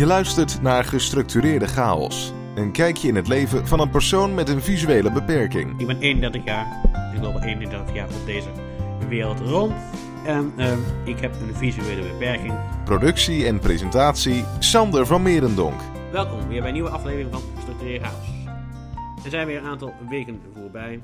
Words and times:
Je 0.00 0.06
luistert 0.06 0.62
naar 0.62 0.84
Gestructureerde 0.84 1.66
Chaos. 1.66 2.32
Een 2.54 2.72
kijkje 2.72 3.08
in 3.08 3.14
het 3.14 3.28
leven 3.28 3.66
van 3.66 3.80
een 3.80 3.90
persoon 3.90 4.34
met 4.34 4.48
een 4.48 4.60
visuele 4.60 5.12
beperking. 5.12 5.80
Ik 5.80 5.86
ben 5.86 6.00
31 6.00 6.44
jaar. 6.44 6.80
Ik 7.14 7.20
loop 7.20 7.34
al 7.34 7.42
31 7.42 7.94
jaar 7.94 8.08
op 8.08 8.26
deze 8.26 8.48
wereld 9.08 9.40
rond. 9.40 9.72
En 10.24 10.52
ehm, 10.56 10.78
ik 11.04 11.18
heb 11.18 11.34
een 11.34 11.54
visuele 11.54 12.02
beperking. 12.02 12.54
Productie 12.84 13.46
en 13.46 13.58
presentatie 13.58 14.44
Sander 14.58 15.06
van 15.06 15.22
Merendonk. 15.22 15.80
Welkom 16.12 16.48
weer 16.48 16.58
bij 16.60 16.68
een 16.68 16.74
nieuwe 16.74 16.90
aflevering 16.90 17.32
van 17.32 17.42
Gestructureerde 17.54 18.04
Chaos. 18.04 18.28
Er 19.24 19.30
zijn 19.30 19.46
weer 19.46 19.58
een 19.58 19.68
aantal 19.68 19.92
weken 20.08 20.40
voorbij. 20.54 21.00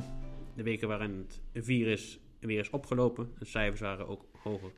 De 0.54 0.62
weken 0.62 0.88
waarin 0.88 1.26
het 1.52 1.64
virus 1.64 2.18
weer 2.40 2.60
is 2.60 2.70
opgelopen. 2.70 3.34
De 3.38 3.44
cijfers 3.44 3.80
waren 3.80 4.08
ook 4.08 4.24
hoger. 4.42 4.70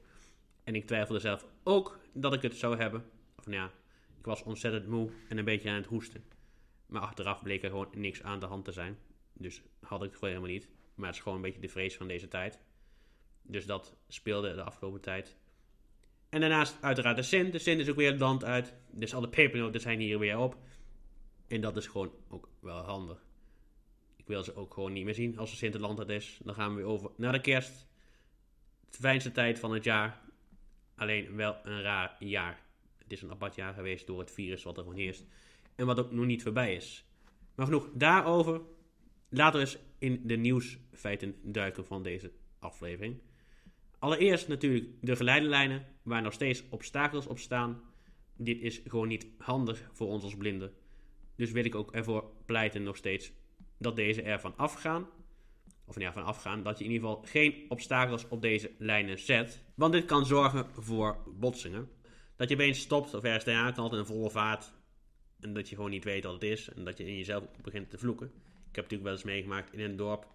En 0.65 0.75
ik 0.75 0.87
twijfelde 0.87 1.21
zelf 1.21 1.45
ook 1.63 1.99
dat 2.13 2.33
ik 2.33 2.43
het 2.43 2.55
zou 2.55 2.77
hebben. 2.77 3.05
Of 3.39 3.47
nou 3.47 3.57
ja, 3.57 3.71
ik 4.19 4.25
was 4.25 4.43
ontzettend 4.43 4.87
moe 4.87 5.11
en 5.29 5.39
een 5.39 5.45
beetje 5.45 5.71
aan 5.71 5.77
het 5.77 5.87
hoesten. 5.87 6.25
Maar 6.87 7.03
achteraf 7.03 7.43
bleek 7.43 7.63
er 7.63 7.71
gewoon 7.71 7.89
niks 7.93 8.23
aan 8.23 8.41
de 8.41 8.47
hand 8.47 8.65
te 8.65 8.73
zijn. 8.73 8.99
Dus 9.33 9.63
had 9.81 10.03
ik 10.03 10.09
het 10.09 10.19
gewoon 10.19 10.35
helemaal 10.35 10.55
niet. 10.55 10.69
Maar 10.95 11.07
het 11.07 11.17
is 11.17 11.23
gewoon 11.23 11.39
een 11.39 11.45
beetje 11.45 11.61
de 11.61 11.69
vrees 11.69 11.97
van 11.97 12.09
deze 12.09 12.29
tijd. 12.29 12.61
Dus 13.43 13.67
dat 13.67 13.97
speelde 14.09 14.55
de 14.55 14.63
afgelopen 14.63 15.01
tijd. 15.01 15.37
En 16.29 16.41
daarnaast 16.41 16.77
uiteraard 16.81 17.17
de 17.17 17.23
Sint. 17.23 17.53
De 17.53 17.59
Sint 17.59 17.81
is 17.81 17.89
ook 17.89 17.97
weer 17.97 18.11
het 18.11 18.21
land 18.21 18.45
uit. 18.45 18.75
Dus 18.91 19.15
alle 19.15 19.29
pepernoten 19.29 19.81
zijn 19.81 20.01
hier 20.01 20.19
weer 20.19 20.39
op. 20.39 20.57
En 21.49 21.61
dat 21.61 21.77
is 21.77 21.87
gewoon 21.87 22.13
ook 22.29 22.49
wel 22.61 22.83
handig. 22.83 23.25
Ik 24.17 24.27
wil 24.27 24.43
ze 24.43 24.57
ook 24.57 24.75
gewoon 24.75 24.93
niet 24.93 25.05
meer 25.05 25.15
zien 25.15 25.39
als 25.39 25.51
de 25.51 25.57
Sint 25.57 25.73
het 25.73 25.83
land 25.83 25.99
uit 25.99 26.09
is. 26.09 26.41
Dan 26.43 26.55
gaan 26.55 26.71
we 26.71 26.77
weer 26.77 26.87
over 26.87 27.11
naar 27.17 27.33
de 27.33 27.41
kerst. 27.41 27.87
De 28.91 28.99
fijnste 28.99 29.33
tijd 29.33 29.59
van 29.59 29.73
het 29.73 29.85
jaar. 29.85 30.21
Alleen 30.97 31.37
wel 31.37 31.57
een 31.63 31.83
raar 31.83 32.17
jaar. 32.19 32.67
Het 33.09 33.17
is 33.17 33.23
een 33.23 33.31
apart 33.31 33.55
jaar 33.55 33.75
geweest 33.75 34.07
door 34.07 34.19
het 34.19 34.31
virus 34.31 34.63
wat 34.63 34.77
er 34.77 34.83
gewoon 34.83 34.99
heerst. 34.99 35.27
En 35.75 35.87
wat 35.87 35.99
ook 35.99 36.13
nog 36.13 36.27
niet 36.27 36.43
voorbij 36.43 36.75
is. 36.75 37.05
Maar 37.55 37.67
genoeg 37.67 37.89
daarover. 37.95 38.61
Laten 39.29 39.61
we 39.61 39.67
eens 39.67 39.79
in 39.99 40.21
de 40.25 40.37
nieuwsfeiten 40.37 41.35
duiken 41.43 41.85
van 41.85 42.03
deze 42.03 42.33
aflevering. 42.59 43.21
Allereerst 43.99 44.49
natuurlijk 44.49 44.87
de 45.01 45.17
geleidelijnen, 45.17 45.87
waar 46.03 46.23
nog 46.23 46.33
steeds 46.33 46.63
obstakels 46.69 47.27
op 47.27 47.39
staan. 47.39 47.81
Dit 48.37 48.61
is 48.61 48.81
gewoon 48.87 49.09
niet 49.09 49.27
handig 49.39 49.91
voor 49.93 50.07
ons 50.07 50.23
als 50.23 50.37
blinden. 50.37 50.73
Dus 51.37 51.51
wil 51.51 51.65
ik 51.65 51.75
ook 51.75 51.93
ervoor 51.93 52.31
pleiten 52.45 52.83
nog 52.83 52.97
steeds 52.97 53.33
dat 53.79 53.97
deze 53.97 54.23
ervan 54.23 54.57
afgaan. 54.57 55.07
Of 55.85 56.01
ja, 56.01 56.13
van 56.13 56.25
afgaan, 56.25 56.63
dat 56.63 56.79
je 56.79 56.85
in 56.85 56.91
ieder 56.91 57.09
geval 57.09 57.25
geen 57.25 57.65
obstakels 57.69 58.29
op 58.29 58.43
deze 58.43 58.71
lijnen 58.79 59.19
zet. 59.19 59.65
Want 59.75 59.93
dit 59.93 60.05
kan 60.05 60.27
zorgen 60.27 60.67
voor 60.75 61.19
botsingen. 61.27 61.89
Dat 62.39 62.49
je 62.49 62.55
opeens 62.55 62.81
stopt 62.81 63.15
of 63.15 63.23
ergens 63.23 63.45
tegenaan 63.45 63.73
kan 63.75 63.93
in 63.93 63.99
een 63.99 64.07
volle 64.07 64.31
vaart. 64.31 64.73
En 65.41 65.53
dat 65.55 65.69
je 65.69 65.75
gewoon 65.75 65.91
niet 65.91 66.05
weet 66.05 66.25
wat 66.25 66.33
het 66.33 66.43
is. 66.43 66.69
En 66.69 66.85
dat 66.85 66.99
je 66.99 67.05
in 67.05 67.17
jezelf 67.17 67.45
begint 67.63 67.91
te 67.91 67.99
vloeken. 67.99 68.27
Ik 68.69 68.75
heb 68.75 68.85
natuurlijk 68.85 69.03
wel 69.03 69.13
eens 69.13 69.23
meegemaakt 69.23 69.73
in 69.73 69.81
een 69.81 69.97
dorp. 69.97 70.27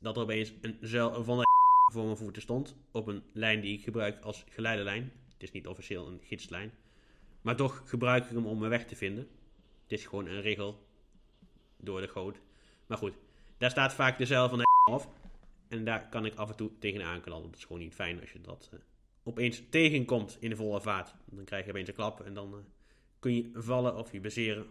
Dat 0.00 0.16
er 0.16 0.22
opeens 0.22 0.52
een 0.60 0.78
zuil 0.80 1.24
van 1.24 1.38
de 1.38 1.44
voor 1.92 2.04
mijn 2.04 2.16
voeten 2.16 2.42
stond. 2.42 2.76
Op 2.90 3.06
een 3.06 3.22
lijn 3.32 3.60
die 3.60 3.76
ik 3.78 3.82
gebruik 3.82 4.20
als 4.20 4.44
geleidelijn. 4.48 5.12
Het 5.32 5.42
is 5.42 5.50
niet 5.50 5.66
officieel 5.66 6.06
een 6.06 6.20
gidslijn. 6.22 6.72
Maar 7.40 7.56
toch 7.56 7.82
gebruik 7.84 8.24
ik 8.24 8.30
hem 8.30 8.46
om 8.46 8.58
mijn 8.58 8.70
weg 8.70 8.84
te 8.86 8.96
vinden. 8.96 9.28
Het 9.82 9.92
is 9.92 10.06
gewoon 10.06 10.26
een 10.26 10.40
regel 10.40 10.86
door 11.76 12.00
de 12.00 12.08
goot. 12.08 12.40
Maar 12.86 12.98
goed, 12.98 13.14
daar 13.58 13.70
staat 13.70 13.94
vaak 13.94 14.18
de 14.18 14.26
zuil 14.26 14.48
van 14.48 14.58
de. 14.58 14.64
En 15.68 15.84
daar 15.84 16.08
kan 16.08 16.24
ik 16.24 16.34
af 16.34 16.50
en 16.50 16.56
toe 16.56 16.70
tegenaan 16.78 17.20
knallen. 17.20 17.50
Dat 17.50 17.56
is 17.58 17.64
gewoon 17.64 17.82
niet 17.82 17.94
fijn 17.94 18.20
als 18.20 18.32
je 18.32 18.40
dat 18.40 18.70
uh, 18.74 18.80
opeens 19.22 19.62
tegenkomt 19.70 20.36
in 20.40 20.50
de 20.50 20.56
volle 20.56 20.80
vaart. 20.80 21.14
Dan 21.24 21.44
krijg 21.44 21.64
je 21.64 21.70
opeens 21.70 21.88
een 21.88 21.94
klap 21.94 22.20
en 22.20 22.34
dan 22.34 22.54
uh, 22.54 22.58
kun 23.18 23.34
je 23.34 23.50
vallen 23.54 23.96
of 23.96 24.12
je 24.12 24.20
baseren. 24.20 24.66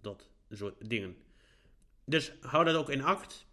Dat 0.00 0.28
soort 0.50 0.90
dingen. 0.90 1.16
Dus 2.04 2.32
hou 2.40 2.64
dat 2.64 2.74
ook 2.74 2.90
in 2.90 3.02
acht. 3.02 3.46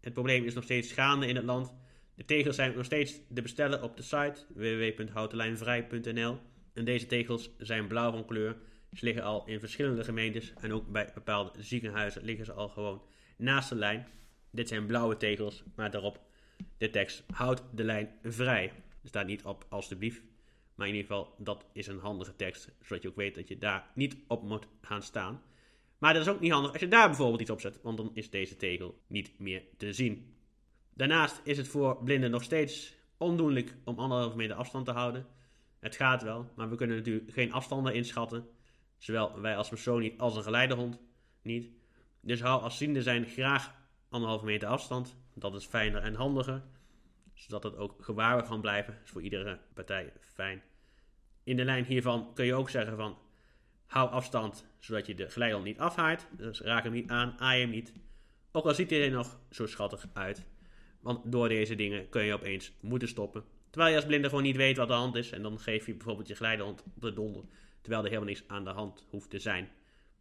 Het 0.00 0.12
probleem 0.12 0.44
is 0.44 0.54
nog 0.54 0.64
steeds 0.64 0.92
gaande 0.92 1.26
in 1.26 1.36
het 1.36 1.44
land. 1.44 1.74
De 2.14 2.24
tegels 2.24 2.56
zijn 2.56 2.76
nog 2.76 2.84
steeds 2.84 3.20
te 3.34 3.42
bestellen 3.42 3.82
op 3.82 3.96
de 3.96 4.02
site 4.02 4.44
www.houtenlijnvrij.nl. 4.54 6.38
En 6.72 6.84
deze 6.84 7.06
tegels 7.06 7.50
zijn 7.58 7.86
blauw 7.86 8.10
van 8.10 8.24
kleur. 8.24 8.56
Ze 8.92 9.04
liggen 9.04 9.22
al 9.22 9.46
in 9.46 9.60
verschillende 9.60 10.04
gemeentes 10.04 10.52
en 10.60 10.72
ook 10.72 10.88
bij 10.92 11.10
bepaalde 11.14 11.62
ziekenhuizen 11.62 12.24
liggen 12.24 12.44
ze 12.44 12.52
al 12.52 12.68
gewoon 12.68 13.02
naast 13.36 13.68
de 13.68 13.74
lijn. 13.74 14.06
Dit 14.50 14.68
zijn 14.68 14.86
blauwe 14.86 15.16
tegels, 15.16 15.62
maar 15.74 15.90
daarop 15.90 16.20
de 16.78 16.90
tekst 16.90 17.24
houd 17.32 17.62
de 17.74 17.84
lijn 17.84 18.10
vrij. 18.22 18.72
Staat 19.04 19.26
niet 19.26 19.44
op 19.44 19.66
alstublieft, 19.68 20.22
maar 20.74 20.86
in 20.86 20.94
ieder 20.94 21.08
geval 21.08 21.34
dat 21.38 21.66
is 21.72 21.86
een 21.86 21.98
handige 21.98 22.36
tekst, 22.36 22.70
zodat 22.82 23.02
je 23.02 23.08
ook 23.08 23.16
weet 23.16 23.34
dat 23.34 23.48
je 23.48 23.58
daar 23.58 23.90
niet 23.94 24.16
op 24.26 24.42
moet 24.42 24.68
gaan 24.80 25.02
staan. 25.02 25.42
Maar 25.98 26.12
dat 26.12 26.22
is 26.22 26.28
ook 26.28 26.40
niet 26.40 26.52
handig 26.52 26.72
als 26.72 26.80
je 26.80 26.88
daar 26.88 27.08
bijvoorbeeld 27.08 27.40
iets 27.40 27.50
op 27.50 27.60
zet, 27.60 27.78
want 27.82 27.96
dan 27.96 28.10
is 28.14 28.30
deze 28.30 28.56
tegel 28.56 29.02
niet 29.06 29.38
meer 29.38 29.62
te 29.76 29.92
zien. 29.92 30.34
Daarnaast 30.94 31.40
is 31.44 31.56
het 31.56 31.68
voor 31.68 32.02
blinden 32.04 32.30
nog 32.30 32.42
steeds 32.42 32.94
ondoenlijk 33.16 33.76
om 33.84 33.98
anderhalve 33.98 34.36
meter 34.36 34.56
afstand 34.56 34.84
te 34.84 34.92
houden. 34.92 35.26
Het 35.78 35.96
gaat 35.96 36.22
wel, 36.22 36.50
maar 36.56 36.70
we 36.70 36.76
kunnen 36.76 36.96
natuurlijk 36.96 37.32
geen 37.32 37.52
afstanden 37.52 37.94
inschatten. 37.94 38.48
Zowel 38.96 39.40
wij 39.40 39.56
als 39.56 39.68
persoon 39.68 40.00
niet 40.00 40.18
als 40.18 40.36
een 40.36 40.42
geleidehond 40.42 41.00
niet. 41.42 41.70
Dus 42.20 42.40
hou 42.40 42.62
als 42.62 42.76
ziende 42.76 43.02
zijn 43.02 43.26
graag 43.26 43.74
anderhalve 44.08 44.44
meter 44.44 44.68
afstand. 44.68 45.16
Dat 45.34 45.54
is 45.54 45.66
fijner 45.66 46.02
en 46.02 46.14
handiger. 46.14 46.62
Zodat 47.38 47.62
het 47.62 47.76
ook 47.76 47.94
gewaarwerd 48.00 48.48
kan 48.48 48.60
blijven. 48.60 48.98
Is 49.04 49.10
voor 49.10 49.22
iedere 49.22 49.58
partij 49.74 50.12
fijn. 50.20 50.62
In 51.44 51.56
de 51.56 51.64
lijn 51.64 51.84
hiervan 51.84 52.30
kun 52.34 52.44
je 52.44 52.54
ook 52.54 52.70
zeggen 52.70 52.96
van... 52.96 53.18
Hou 53.86 54.10
afstand, 54.10 54.66
zodat 54.78 55.06
je 55.06 55.14
de 55.14 55.30
geleidehond 55.30 55.66
niet 55.66 55.78
afhaait. 55.78 56.26
Dus 56.30 56.60
raak 56.60 56.82
hem 56.82 56.92
niet 56.92 57.10
aan, 57.10 57.34
aai 57.38 57.60
hem 57.60 57.70
niet. 57.70 57.92
Ook 58.52 58.64
al 58.64 58.74
ziet 58.74 58.90
hij 58.90 59.04
er 59.04 59.10
nog 59.10 59.38
zo 59.50 59.66
schattig 59.66 60.06
uit. 60.12 60.46
Want 61.00 61.32
door 61.32 61.48
deze 61.48 61.74
dingen 61.74 62.08
kun 62.08 62.24
je 62.24 62.32
opeens 62.32 62.72
moeten 62.80 63.08
stoppen. 63.08 63.44
Terwijl 63.70 63.90
je 63.90 63.96
als 63.96 64.06
blinde 64.06 64.28
gewoon 64.28 64.44
niet 64.44 64.56
weet 64.56 64.76
wat 64.76 64.88
de 64.88 64.94
hand 64.94 65.14
is. 65.14 65.30
En 65.30 65.42
dan 65.42 65.58
geef 65.58 65.86
je 65.86 65.94
bijvoorbeeld 65.94 66.28
je 66.28 66.36
geleidehond 66.36 66.82
op 66.82 67.02
de 67.02 67.12
donder. 67.12 67.44
Terwijl 67.80 68.02
er 68.02 68.08
helemaal 68.08 68.28
niks 68.28 68.44
aan 68.46 68.64
de 68.64 68.70
hand 68.70 69.06
hoeft 69.08 69.30
te 69.30 69.38
zijn. 69.38 69.68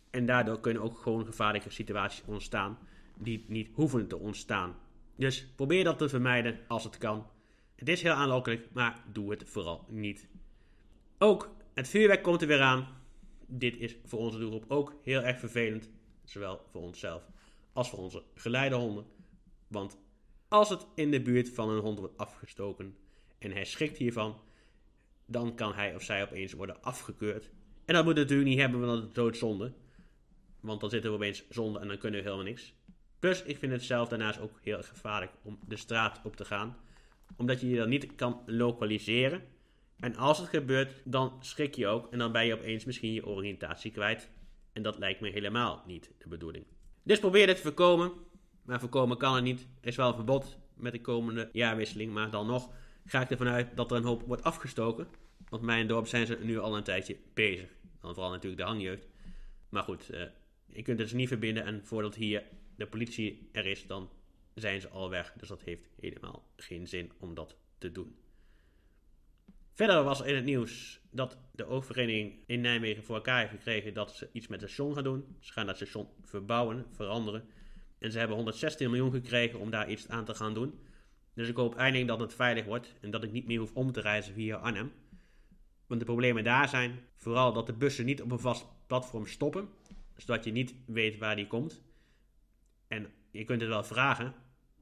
En 0.10 0.26
daardoor 0.26 0.60
kunnen 0.60 0.84
ook 0.84 0.98
gewoon 0.98 1.26
gevaarlijke 1.26 1.70
situaties 1.70 2.24
ontstaan. 2.26 2.78
Die 3.18 3.46
niet 3.48 3.70
hoeven 3.74 4.08
te 4.08 4.18
ontstaan. 4.18 4.76
Dus 5.18 5.48
probeer 5.56 5.84
dat 5.84 5.98
te 5.98 6.10
vermijden 6.10 6.60
als 6.68 6.84
het 6.84 6.98
kan. 6.98 7.28
Het 7.76 7.90
is 7.90 8.02
heel 8.02 8.12
aanlokkelijk, 8.12 8.68
maar 8.74 9.04
doe 9.12 9.32
het 9.32 9.44
vooral 9.46 9.86
niet. 9.88 10.28
Ook 11.18 11.56
het 11.74 11.88
vuurwerk 11.88 12.24
komt 12.24 12.42
er 12.42 12.48
weer 12.48 12.62
aan. 12.62 12.88
Dit 13.46 13.78
is 13.78 13.96
voor 14.06 14.20
onze 14.20 14.40
doelgroep 14.40 14.66
ook 14.68 14.96
heel 15.04 15.22
erg 15.22 15.40
vervelend. 15.40 15.90
Zowel 16.24 16.62
voor 16.72 16.82
onszelf 16.82 17.24
als 17.74 17.90
voor 17.90 18.00
onze 18.00 18.24
geleidehonden. 18.36 19.06
Want 19.68 19.98
als 20.48 20.70
het 20.70 20.88
in 20.96 21.12
de 21.12 21.22
buurt 21.22 21.50
van 21.50 21.70
een 21.70 21.82
hond 21.82 22.00
wordt 22.00 22.18
afgestoken 22.18 22.98
en 23.38 23.52
hij 23.52 23.66
schrikt 23.66 23.98
hiervan, 23.98 24.42
dan 25.26 25.56
kan 25.56 25.74
hij 25.74 25.96
of 25.96 26.04
zij 26.04 26.24
opeens 26.24 26.54
worden 26.54 26.82
afgekeurd. 26.82 27.50
En 27.86 27.94
dat 27.94 28.06
moet 28.06 28.16
natuurlijk 28.16 28.50
niet 28.50 28.60
hebben, 28.60 28.80
want 28.80 29.00
dat 29.00 29.08
is 29.08 29.14
doodzonde. 29.14 29.74
Want 30.60 30.82
dan 30.82 30.90
zitten 30.90 31.10
we 31.10 31.16
opeens 31.16 31.44
zonde 31.50 31.80
en 31.80 31.88
dan 31.88 31.98
kunnen 31.98 32.20
we 32.20 32.26
helemaal 32.26 32.46
niks. 32.46 32.74
Plus, 33.20 33.44
ik 33.44 33.58
vind 33.58 33.72
het 33.72 33.84
zelf 33.84 34.08
daarnaast 34.08 34.40
ook 34.40 34.60
heel 34.62 34.84
gevaarlijk 34.84 35.32
om 35.42 35.60
de 35.68 35.76
straat 35.76 36.20
op 36.24 36.36
te 36.36 36.46
gaan. 36.46 36.78
Omdat 37.36 37.62
je 37.62 37.70
je 37.70 37.78
dan 37.78 37.90
niet 37.90 38.16
kan 38.16 38.42
lokaliseren. 38.46 39.42
En 40.00 40.16
als 40.16 40.38
het 40.38 40.48
gebeurt, 40.48 41.02
dan 41.04 41.38
schrik 41.40 41.76
je 41.76 41.88
ook. 41.88 42.12
En 42.12 42.20
dan 42.20 42.32
ben 42.32 42.46
je 42.46 42.54
opeens 42.54 42.86
misschien 42.86 43.14
je 43.14 43.26
oriëntatie 43.26 43.92
kwijt. 43.92 44.30
En 44.74 44.82
dat 44.82 44.98
lijkt 44.98 45.22
me 45.22 45.30
helemaal 45.30 45.84
niet 45.86 46.12
de 46.18 46.28
bedoeling. 46.28 46.66
Dus 47.04 47.20
probeer 47.20 47.46
dit 47.46 47.56
te 47.56 47.62
voorkomen. 47.62 48.12
Maar 48.64 48.80
voorkomen 48.80 49.18
kan 49.18 49.36
het 49.36 49.44
niet. 49.44 49.68
Er 49.82 49.88
is 49.88 49.96
wel 49.96 50.08
een 50.08 50.16
verbod 50.16 50.58
met 50.76 50.92
de 50.92 51.02
komende 51.02 51.50
jaarwisseling. 51.52 52.14
Maar 52.14 52.30
dan 52.32 52.48
nog 52.48 52.72
ga 53.06 53.22
ik 53.22 53.30
ervan 53.30 53.48
uit 53.48 53.76
dat 53.76 53.92
er 53.92 53.98
een 53.98 54.04
hoop 54.04 54.24
wordt 54.24 54.44
afgestoken. 54.44 55.08
Want 55.50 55.64
mijn 55.64 55.88
dorp 55.88 56.08
zijn 56.08 56.26
ze 56.26 56.38
nu 56.42 56.60
al 56.60 56.78
een 56.78 56.84
tijdje 56.84 57.18
bezig. 57.34 57.70
Dan 58.02 58.14
vooral 58.14 58.32
natuurlijk 58.32 58.62
de 58.62 58.68
hangjeugd. 58.68 59.08
Maar 59.70 59.84
goed, 59.84 60.14
uh, 60.14 60.22
je 60.66 60.82
kunt 60.82 61.00
het 61.00 61.08
dus 61.10 61.14
niet 61.14 61.28
verbinden. 61.28 61.64
En 61.64 61.82
voordat 61.86 62.16
hier 62.16 62.44
de 62.78 62.88
politie 62.88 63.50
er 63.52 63.66
is, 63.66 63.88
dan 63.88 64.10
zijn 64.54 64.82
ze 64.82 64.90
al 64.90 65.10
weg. 65.10 65.34
Dus 65.38 65.48
dat 65.48 65.62
heeft 65.62 65.90
helemaal 66.00 66.44
geen 66.56 66.88
zin 66.88 67.12
om 67.20 67.34
dat 67.34 67.56
te 67.78 67.92
doen. 67.92 68.16
Verder 69.74 70.04
was 70.04 70.22
in 70.22 70.36
het 70.36 70.46
nieuws 70.46 71.00
dat 71.10 71.38
de 71.52 71.66
oververeniging 71.66 72.34
in 72.46 72.62
Nijmegen 72.62 73.04
voor 73.04 73.16
elkaar 73.16 73.40
heeft 73.40 73.52
gekregen 73.52 73.94
dat 73.94 74.16
ze 74.16 74.30
iets 74.32 74.48
met 74.48 74.62
het 74.62 74.70
station 74.70 74.94
gaan 74.94 75.04
doen. 75.04 75.36
Ze 75.40 75.52
gaan 75.54 75.66
dat 75.66 75.76
station 75.76 76.08
verbouwen, 76.22 76.86
veranderen. 76.92 77.50
En 78.00 78.12
ze 78.12 78.18
hebben 78.18 78.36
116 78.36 78.90
miljoen 78.90 79.12
gekregen 79.12 79.60
om 79.60 79.70
daar 79.70 79.90
iets 79.90 80.08
aan 80.08 80.26
te 80.26 80.36
gaan 80.36 80.54
doen. 80.54 80.80
Dus 81.34 81.48
ik 81.48 81.56
hoop 81.56 81.76
eindelijk 81.76 82.08
dat 82.08 82.20
het 82.20 82.34
veilig 82.34 82.66
wordt 82.66 82.94
en 83.02 83.12
dat 83.12 83.24
ik 83.24 83.32
niet 83.32 83.46
meer 83.48 83.60
hoef 83.60 83.74
om 83.74 83.92
te 83.92 84.02
reizen 84.02 84.34
via 84.34 84.58
Arnhem. 84.58 84.92
Want 85.88 86.00
de 86.00 86.06
problemen 86.06 86.44
daar 86.44 86.70
zijn 86.70 87.00
vooral 87.16 87.54
dat 87.54 87.66
de 87.66 87.74
bussen 87.74 88.06
niet 88.06 88.22
op 88.22 88.32
een 88.32 88.40
vast 88.40 88.66
platform 88.88 89.26
stoppen, 89.26 89.70
zodat 90.16 90.44
je 90.44 90.52
niet 90.52 90.76
weet 90.86 91.18
waar 91.18 91.36
die 91.36 91.48
komt. 91.48 91.82
En 92.88 93.12
je 93.32 93.44
kunt 93.44 93.62
het 93.62 93.70
wel 93.70 93.84
vragen, 93.84 94.34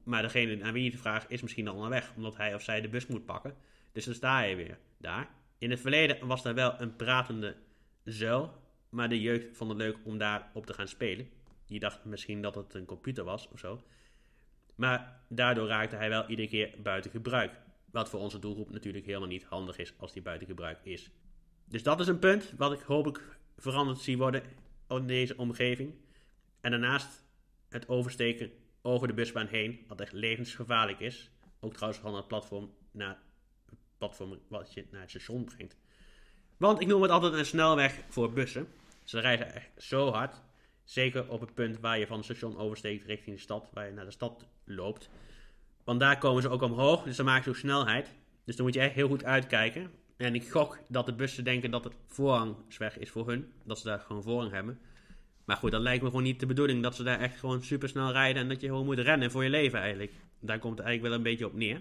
maar 0.02 0.22
degene 0.22 0.64
aan 0.64 0.72
wie 0.72 0.84
je 0.84 0.90
het 0.90 1.00
vraagt 1.00 1.30
is 1.30 1.42
misschien 1.42 1.68
al 1.68 1.88
weg, 1.88 2.12
omdat 2.16 2.36
hij 2.36 2.54
of 2.54 2.62
zij 2.62 2.80
de 2.80 2.88
bus 2.88 3.06
moet 3.06 3.24
pakken. 3.24 3.54
Dus 3.92 4.04
dan 4.04 4.14
sta 4.14 4.40
je 4.40 4.56
weer 4.56 4.78
daar. 4.98 5.28
In 5.58 5.70
het 5.70 5.80
verleden 5.80 6.26
was 6.26 6.44
er 6.44 6.54
wel 6.54 6.80
een 6.80 6.96
pratende 6.96 7.56
zuil, 8.04 8.64
Maar 8.88 9.08
de 9.08 9.20
jeugd 9.20 9.56
vond 9.56 9.70
het 9.70 9.78
leuk 9.78 9.96
om 10.04 10.18
daar 10.18 10.50
op 10.54 10.66
te 10.66 10.72
gaan 10.72 10.88
spelen. 10.88 11.28
Die 11.66 11.80
dacht 11.80 12.04
misschien 12.04 12.42
dat 12.42 12.54
het 12.54 12.74
een 12.74 12.84
computer 12.84 13.24
was 13.24 13.48
of 13.48 13.58
zo. 13.58 13.82
Maar 14.74 15.20
daardoor 15.28 15.66
raakte 15.66 15.96
hij 15.96 16.08
wel 16.08 16.28
iedere 16.28 16.48
keer 16.48 16.74
buiten 16.82 17.10
gebruik. 17.10 17.60
Wat 17.90 18.08
voor 18.08 18.20
onze 18.20 18.38
doelgroep 18.38 18.70
natuurlijk 18.70 19.06
helemaal 19.06 19.28
niet 19.28 19.44
handig 19.44 19.78
is 19.78 19.94
als 19.98 20.12
die 20.12 20.22
buiten 20.22 20.46
gebruik 20.46 20.78
is. 20.82 21.10
Dus 21.64 21.82
dat 21.82 22.00
is 22.00 22.06
een 22.06 22.18
punt 22.18 22.54
wat 22.56 22.72
ik 22.72 22.80
hopelijk 22.80 23.38
veranderd 23.56 23.98
zie 23.98 24.18
worden 24.18 24.42
in 24.88 25.06
deze 25.06 25.36
omgeving. 25.36 25.94
En 26.60 26.70
daarnaast 26.70 27.24
het 27.68 27.88
oversteken 27.88 28.50
over 28.82 29.08
de 29.08 29.14
busbaan 29.14 29.46
heen, 29.46 29.84
wat 29.88 30.00
echt 30.00 30.12
levensgevaarlijk 30.12 31.00
is. 31.00 31.30
Ook 31.60 31.74
trouwens 31.74 32.00
van 32.02 32.14
het 32.14 32.28
platform 32.28 32.74
naar 32.90 33.18
het 33.70 33.78
platform 33.98 34.38
wat 34.48 34.74
je 34.74 34.86
naar 34.90 35.00
het 35.00 35.10
station 35.10 35.44
brengt. 35.44 35.76
Want 36.56 36.80
ik 36.80 36.86
noem 36.86 37.02
het 37.02 37.10
altijd 37.10 37.32
een 37.32 37.46
snelweg 37.46 38.00
voor 38.08 38.32
bussen. 38.32 38.68
Ze 39.04 39.20
rijden 39.20 39.54
echt 39.54 39.70
zo 39.76 40.10
hard. 40.10 40.42
Zeker 40.84 41.28
op 41.28 41.40
het 41.40 41.54
punt 41.54 41.80
waar 41.80 41.98
je 41.98 42.06
van 42.06 42.16
het 42.16 42.24
station 42.24 42.56
oversteekt 42.56 43.06
richting 43.06 43.36
de 43.36 43.42
stad, 43.42 43.70
waar 43.72 43.86
je 43.86 43.92
naar 43.92 44.04
de 44.04 44.10
stad 44.10 44.46
loopt. 44.64 45.10
Want 45.84 46.00
daar 46.00 46.18
komen 46.18 46.42
ze 46.42 46.48
ook 46.48 46.62
omhoog, 46.62 47.02
dus 47.02 47.16
dan 47.16 47.26
maken 47.26 47.44
ze 47.44 47.50
ook 47.50 47.56
snelheid. 47.56 48.14
Dus 48.44 48.56
dan 48.56 48.64
moet 48.64 48.74
je 48.74 48.80
echt 48.80 48.94
heel 48.94 49.08
goed 49.08 49.24
uitkijken. 49.24 49.90
En 50.16 50.34
ik 50.34 50.50
gok 50.50 50.78
dat 50.88 51.06
de 51.06 51.14
bussen 51.14 51.44
denken 51.44 51.70
dat 51.70 51.84
het 51.84 51.94
voorrangsweg 52.06 52.98
is 52.98 53.10
voor 53.10 53.28
hun. 53.28 53.52
Dat 53.64 53.78
ze 53.78 53.84
daar 53.84 54.00
gewoon 54.00 54.22
voorrang 54.22 54.52
hebben. 54.52 54.80
Maar 55.46 55.56
goed, 55.56 55.70
dat 55.70 55.80
lijkt 55.80 56.02
me 56.02 56.08
gewoon 56.08 56.22
niet 56.22 56.40
de 56.40 56.46
bedoeling 56.46 56.82
dat 56.82 56.96
ze 56.96 57.02
daar 57.02 57.20
echt 57.20 57.38
gewoon 57.38 57.62
super 57.62 57.88
snel 57.88 58.12
rijden 58.12 58.42
en 58.42 58.48
dat 58.48 58.60
je 58.60 58.66
gewoon 58.66 58.84
moet 58.84 58.98
rennen 58.98 59.30
voor 59.30 59.44
je 59.44 59.50
leven 59.50 59.78
eigenlijk. 59.78 60.12
Daar 60.40 60.58
komt 60.58 60.78
het 60.78 60.86
eigenlijk 60.86 61.08
wel 61.08 61.24
een 61.24 61.30
beetje 61.32 61.46
op 61.46 61.54
neer. 61.54 61.80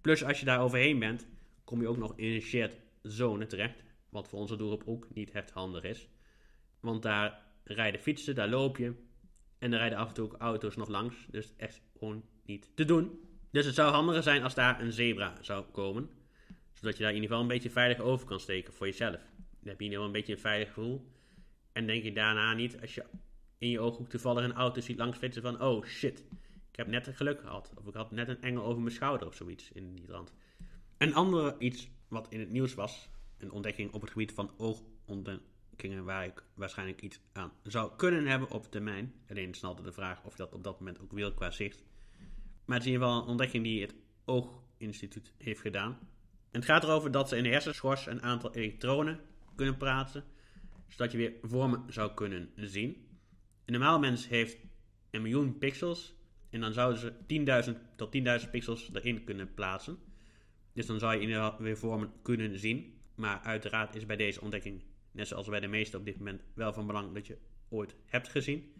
Plus 0.00 0.24
als 0.24 0.38
je 0.38 0.46
daar 0.46 0.60
overheen 0.60 0.98
bent, 0.98 1.26
kom 1.64 1.80
je 1.80 1.88
ook 1.88 1.96
nog 1.96 2.12
in 2.16 2.32
een 2.32 2.40
shared 2.40 2.76
zone 3.02 3.46
terecht. 3.46 3.82
Wat 4.08 4.28
voor 4.28 4.38
onze 4.38 4.56
doelgroep 4.56 4.82
ook 4.86 5.06
niet 5.14 5.30
echt 5.30 5.50
handig 5.50 5.82
is. 5.82 6.08
Want 6.80 7.02
daar 7.02 7.42
rijden 7.64 8.00
fietsen, 8.00 8.34
daar 8.34 8.48
loop 8.48 8.76
je. 8.76 8.94
En 9.58 9.72
er 9.72 9.78
rijden 9.78 9.98
af 9.98 10.08
en 10.08 10.14
toe 10.14 10.24
ook 10.24 10.36
auto's 10.38 10.76
nog 10.76 10.88
langs. 10.88 11.16
Dus 11.30 11.52
echt 11.56 11.80
gewoon 11.98 12.24
niet 12.44 12.70
te 12.74 12.84
doen. 12.84 13.20
Dus 13.50 13.66
het 13.66 13.74
zou 13.74 13.92
handiger 13.92 14.22
zijn 14.22 14.42
als 14.42 14.54
daar 14.54 14.80
een 14.80 14.92
zebra 14.92 15.34
zou 15.40 15.64
komen. 15.64 16.10
Zodat 16.72 16.96
je 16.96 17.02
daar 17.02 17.12
in 17.12 17.14
ieder 17.14 17.30
geval 17.30 17.42
een 17.42 17.54
beetje 17.54 17.70
veilig 17.70 17.98
over 17.98 18.26
kan 18.26 18.40
steken 18.40 18.72
voor 18.72 18.86
jezelf. 18.86 19.20
Dan 19.60 19.68
heb 19.68 19.80
je 19.80 19.84
in 19.84 19.90
ieder 19.90 19.96
geval 19.96 20.06
een 20.06 20.12
beetje 20.12 20.32
een 20.32 20.38
veilig 20.38 20.68
gevoel. 20.68 21.14
En 21.76 21.86
denk 21.86 22.02
je 22.02 22.12
daarna 22.12 22.52
niet, 22.52 22.80
als 22.80 22.94
je 22.94 23.04
in 23.58 23.70
je 23.70 23.80
ooghoek 23.80 24.08
toevallig 24.08 24.44
een 24.44 24.52
auto 24.52 24.80
ziet 24.80 24.98
langs 24.98 25.18
fietsen 25.18 25.42
van... 25.42 25.62
Oh 25.62 25.84
shit, 25.84 26.18
ik 26.70 26.76
heb 26.76 26.86
net 26.86 27.06
het 27.06 27.16
geluk 27.16 27.40
gehad. 27.40 27.72
Of 27.74 27.86
ik 27.86 27.94
had 27.94 28.10
net 28.10 28.28
een 28.28 28.42
engel 28.42 28.64
over 28.64 28.82
mijn 28.82 28.94
schouder 28.94 29.26
of 29.26 29.34
zoiets 29.34 29.72
in 29.72 29.94
die 29.94 30.06
rand. 30.06 30.32
Een 30.98 31.14
andere 31.14 31.54
iets 31.58 31.88
wat 32.08 32.26
in 32.30 32.40
het 32.40 32.50
nieuws 32.50 32.74
was. 32.74 33.08
Een 33.38 33.50
ontdekking 33.50 33.92
op 33.92 34.00
het 34.00 34.10
gebied 34.10 34.32
van 34.32 34.50
oogontdekkingen 34.56 36.04
waar 36.04 36.24
ik 36.24 36.44
waarschijnlijk 36.54 37.00
iets 37.00 37.20
aan 37.32 37.52
zou 37.62 37.96
kunnen 37.96 38.26
hebben 38.26 38.50
op 38.50 38.70
termijn. 38.70 39.14
Alleen 39.28 39.50
is 39.50 39.64
altijd 39.64 39.86
de 39.86 39.92
vraag 39.92 40.24
of 40.24 40.36
je 40.36 40.42
dat 40.42 40.54
op 40.54 40.64
dat 40.64 40.78
moment 40.78 41.00
ook 41.00 41.12
wil 41.12 41.34
qua 41.34 41.50
zicht. 41.50 41.84
Maar 42.64 42.76
het 42.76 42.86
is 42.86 42.92
in 42.92 42.92
ieder 42.92 43.06
geval 43.06 43.22
een 43.22 43.28
ontdekking 43.28 43.64
die 43.64 43.82
het 43.82 43.94
Ooginstituut 44.24 45.32
heeft 45.38 45.60
gedaan. 45.60 45.98
En 46.50 46.60
het 46.60 46.64
gaat 46.64 46.82
erover 46.82 47.10
dat 47.10 47.28
ze 47.28 47.36
in 47.36 47.42
de 47.42 47.48
hersenschors 47.48 48.06
een 48.06 48.22
aantal 48.22 48.54
elektronen 48.54 49.20
kunnen 49.54 49.76
praten 49.76 50.24
zodat 50.88 51.12
je 51.12 51.18
weer 51.18 51.32
vormen 51.42 51.92
zou 51.92 52.14
kunnen 52.14 52.50
zien. 52.54 53.08
Een 53.64 53.72
normaal 53.72 53.98
mens 53.98 54.28
heeft 54.28 54.58
een 55.10 55.22
miljoen 55.22 55.58
pixels 55.58 56.14
en 56.50 56.60
dan 56.60 56.72
zouden 56.72 57.00
ze 57.00 57.12
10.000 57.72 57.78
tot 57.96 58.16
10.000 58.44 58.50
pixels 58.50 58.90
erin 58.92 59.24
kunnen 59.24 59.54
plaatsen. 59.54 59.98
Dus 60.72 60.86
dan 60.86 60.98
zou 60.98 61.14
je 61.14 61.20
inderdaad 61.20 61.58
weer 61.58 61.76
vormen 61.76 62.12
kunnen 62.22 62.58
zien. 62.58 62.94
Maar 63.14 63.40
uiteraard 63.40 63.96
is 63.96 64.06
bij 64.06 64.16
deze 64.16 64.40
ontdekking, 64.40 64.82
net 65.10 65.28
zoals 65.28 65.48
bij 65.48 65.60
de 65.60 65.66
meeste 65.66 65.96
op 65.96 66.04
dit 66.04 66.18
moment, 66.18 66.42
wel 66.54 66.72
van 66.72 66.86
belang 66.86 67.14
dat 67.14 67.26
je 67.26 67.38
ooit 67.68 67.96
hebt 68.04 68.28
gezien. 68.28 68.72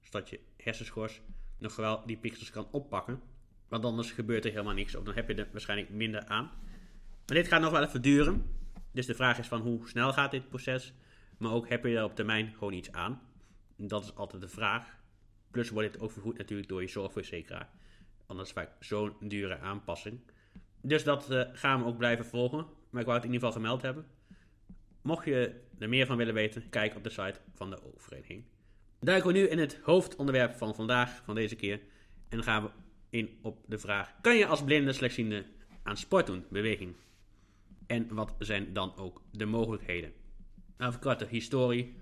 Zodat 0.00 0.28
je 0.28 0.40
hersenschors 0.56 1.20
nog 1.58 1.76
wel 1.76 2.06
die 2.06 2.16
pixels 2.16 2.50
kan 2.50 2.68
oppakken. 2.70 3.20
Want 3.68 3.84
anders 3.84 4.10
gebeurt 4.10 4.44
er 4.44 4.50
helemaal 4.50 4.74
niks. 4.74 4.94
Of 4.94 5.04
dan 5.04 5.14
heb 5.14 5.28
je 5.28 5.34
er 5.34 5.48
waarschijnlijk 5.52 5.90
minder 5.90 6.24
aan. 6.24 6.44
Maar 7.26 7.36
dit 7.36 7.48
gaat 7.48 7.60
nog 7.60 7.70
wel 7.70 7.82
even 7.82 8.02
duren. 8.02 8.44
Dus 8.92 9.06
de 9.06 9.14
vraag 9.14 9.38
is 9.38 9.46
van 9.46 9.60
hoe 9.60 9.88
snel 9.88 10.12
gaat 10.12 10.30
dit 10.30 10.48
proces? 10.48 10.94
Maar 11.38 11.52
ook 11.52 11.68
heb 11.68 11.84
je 11.84 11.96
er 11.96 12.04
op 12.04 12.14
termijn 12.14 12.52
gewoon 12.52 12.72
iets 12.72 12.92
aan? 12.92 13.20
Dat 13.76 14.04
is 14.04 14.14
altijd 14.14 14.42
de 14.42 14.48
vraag. 14.48 14.96
Plus 15.50 15.70
wordt 15.70 15.92
dit 15.92 16.00
ook 16.00 16.10
vergoed 16.10 16.38
natuurlijk 16.38 16.68
door 16.68 16.82
je 16.82 16.88
zorgverzekeraar. 16.88 17.70
Anders 18.26 18.52
vaak 18.52 18.70
zo'n 18.80 19.16
dure 19.20 19.58
aanpassing. 19.58 20.20
Dus 20.80 21.04
dat 21.04 21.30
uh, 21.30 21.42
gaan 21.52 21.80
we 21.80 21.86
ook 21.86 21.98
blijven 21.98 22.24
volgen. 22.24 22.66
Maar 22.90 23.00
ik 23.00 23.06
wou 23.06 23.18
het 23.18 23.26
in 23.26 23.32
ieder 23.32 23.46
geval 23.46 23.62
gemeld 23.62 23.82
hebben. 23.82 24.06
Mocht 25.02 25.24
je 25.24 25.60
er 25.78 25.88
meer 25.88 26.06
van 26.06 26.16
willen 26.16 26.34
weten, 26.34 26.68
kijk 26.68 26.96
op 26.96 27.04
de 27.04 27.10
site 27.10 27.40
van 27.54 27.70
de 27.70 27.78
vereniging. 27.96 28.44
Duiken 29.00 29.32
we 29.32 29.38
nu 29.38 29.48
in 29.48 29.58
het 29.58 29.80
hoofdonderwerp 29.82 30.56
van 30.56 30.74
vandaag, 30.74 31.22
van 31.24 31.34
deze 31.34 31.56
keer. 31.56 31.80
En 32.28 32.36
dan 32.36 32.42
gaan 32.42 32.62
we 32.62 32.70
in 33.10 33.38
op 33.42 33.58
de 33.66 33.78
vraag: 33.78 34.14
kan 34.20 34.36
je 34.36 34.46
als 34.46 34.64
blinde 34.64 34.92
slechtziende 34.92 35.44
aan 35.82 35.96
sport 35.96 36.26
doen, 36.26 36.44
beweging? 36.50 36.96
En 37.86 38.14
wat 38.14 38.34
zijn 38.38 38.72
dan 38.72 38.96
ook 38.96 39.22
de 39.30 39.46
mogelijkheden? 39.46 40.12
Nou, 40.78 40.90
even 40.90 41.02
korte 41.02 41.26
historie. 41.30 41.94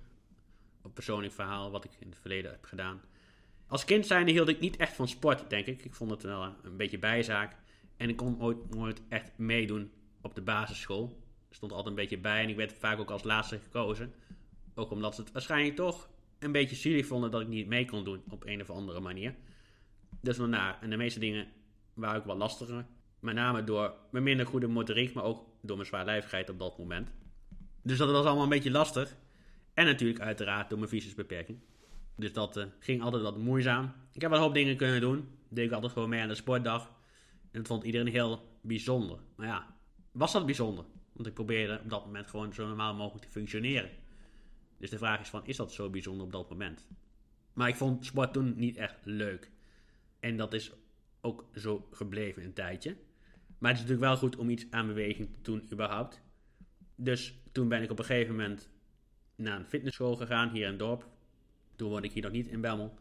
Een 0.83 0.93
persoonlijk 0.93 1.33
verhaal 1.33 1.71
wat 1.71 1.85
ik 1.85 1.91
in 1.99 2.09
het 2.09 2.19
verleden 2.19 2.51
heb 2.51 2.65
gedaan. 2.65 3.01
Als 3.67 3.85
kind 3.85 4.07
zijnde 4.07 4.33
hield 4.33 4.49
ik 4.49 4.61
niet 4.61 4.77
echt 4.77 4.93
van 4.93 5.09
sport, 5.09 5.51
denk 5.51 5.67
ik. 5.67 5.85
Ik 5.85 5.95
vond 5.95 6.11
het 6.11 6.25
een 6.25 6.77
beetje 6.77 6.99
bijzaak. 6.99 7.57
En 7.97 8.09
ik 8.09 8.17
kon 8.17 8.43
ooit 8.43 8.75
nooit 8.75 9.03
echt 9.09 9.39
meedoen 9.39 9.91
op 10.21 10.35
de 10.35 10.43
basisschool. 10.43 11.23
Ik 11.49 11.55
stond 11.55 11.73
altijd 11.73 11.91
een 11.91 12.03
beetje 12.03 12.19
bij 12.19 12.43
en 12.43 12.49
ik 12.49 12.57
werd 12.57 12.73
vaak 12.73 12.99
ook 12.99 13.11
als 13.11 13.23
laatste 13.23 13.59
gekozen. 13.59 14.15
Ook 14.75 14.91
omdat 14.91 15.15
ze 15.15 15.21
het 15.21 15.33
waarschijnlijk 15.33 15.77
toch 15.77 16.09
een 16.39 16.53
beetje 16.53 16.77
zielig 16.77 17.07
vonden 17.07 17.31
dat 17.31 17.41
ik 17.41 17.49
niet 17.49 17.67
mee 17.67 17.85
kon 17.85 18.05
doen 18.05 18.23
op 18.31 18.47
een 18.47 18.61
of 18.61 18.71
andere 18.71 19.01
manier. 19.01 19.35
Dus 20.21 20.37
daarna, 20.37 20.81
en 20.81 20.91
de 20.91 20.97
meeste 20.97 21.19
dingen 21.19 21.49
waren 21.95 22.21
ook 22.21 22.27
wel 22.27 22.37
lastiger. 22.37 22.87
Met 23.21 23.35
name 23.35 23.65
door 23.65 23.95
mijn 24.11 24.25
minder 24.25 24.47
goede 24.47 24.67
motoriek, 24.67 25.15
maar 25.15 25.25
ook 25.25 25.47
door 25.61 25.77
mijn 25.77 25.89
zwaarlijvigheid 25.89 26.51
op 26.51 26.59
dat 26.59 26.79
moment. 26.79 27.11
Dus 27.87 27.99
dat 27.99 28.11
was 28.11 28.25
allemaal 28.25 28.43
een 28.43 28.49
beetje 28.49 28.71
lastig. 28.71 29.17
En 29.75 29.85
natuurlijk 29.85 30.21
uiteraard 30.21 30.69
door 30.69 30.79
mijn 30.79 30.91
visiesbeperking. 30.91 31.59
Dus 32.17 32.33
dat 32.33 32.57
uh, 32.57 32.65
ging 32.79 33.03
altijd 33.03 33.23
wat 33.23 33.39
moeizaam. 33.39 33.93
Ik 34.13 34.21
heb 34.21 34.31
wel 34.31 34.39
een 34.39 34.45
hoop 34.45 34.55
dingen 34.55 34.77
kunnen 34.77 35.01
doen. 35.01 35.29
Deed 35.49 35.67
ik 35.67 35.73
altijd 35.73 35.93
gewoon 35.93 36.09
mee 36.09 36.21
aan 36.21 36.29
de 36.29 36.35
sportdag. 36.35 36.87
En 37.51 37.59
dat 37.59 37.67
vond 37.67 37.85
iedereen 37.85 38.07
heel 38.07 38.59
bijzonder. 38.61 39.19
Maar 39.37 39.47
ja, 39.47 39.77
was 40.13 40.33
dat 40.33 40.47
bijzonder? 40.47 40.85
Want 41.13 41.29
ik 41.29 41.35
probeerde 41.35 41.81
op 41.83 41.91
dat 41.91 42.05
moment 42.05 42.31
gewoon 42.31 42.55
zo 42.55 42.67
normaal 42.67 42.95
mogelijk 42.95 43.25
te 43.25 43.31
functioneren. 43.31 43.91
Dus 44.79 44.91
de 44.91 44.99
vraag 44.99 45.21
is 45.21 45.29
van, 45.29 45.47
is 45.47 45.57
dat 45.57 45.73
zo 45.73 45.91
bijzonder 45.91 46.27
op 46.27 46.33
dat 46.33 46.51
moment? 46.51 46.87
Maar 47.53 47.69
ik 47.69 47.77
vond 47.77 48.07
sport 48.07 48.33
toen 48.33 48.55
niet 48.57 48.77
echt 48.77 48.97
leuk. 49.05 49.51
En 50.21 50.37
dat 50.37 50.53
is 50.53 50.73
ook 51.21 51.45
zo 51.55 51.89
gebleven 51.91 52.45
een 52.45 52.53
tijdje. 52.53 52.97
Maar 53.59 53.71
het 53.71 53.81
is 53.81 53.87
natuurlijk 53.87 54.11
wel 54.11 54.17
goed 54.17 54.37
om 54.37 54.51
iets 54.51 54.67
aan 54.71 54.87
beweging 54.87 55.29
te 55.35 55.43
doen 55.43 55.69
überhaupt. 55.73 56.23
Dus 56.95 57.35
toen 57.57 57.69
ben 57.69 57.83
ik 57.83 57.91
op 57.91 57.99
een 57.99 58.05
gegeven 58.05 58.37
moment 58.37 58.69
naar 59.37 59.59
een 59.59 59.67
fitnessschool 59.67 60.17
gegaan 60.17 60.51
hier 60.51 60.63
in 60.63 60.71
het 60.71 60.79
dorp. 60.79 61.09
Toen 61.77 61.91
woonde 61.91 62.07
ik 62.07 62.13
hier 62.13 62.23
nog 62.23 62.33
niet 62.33 62.47
in 62.47 62.61
Bemmel. 62.61 62.99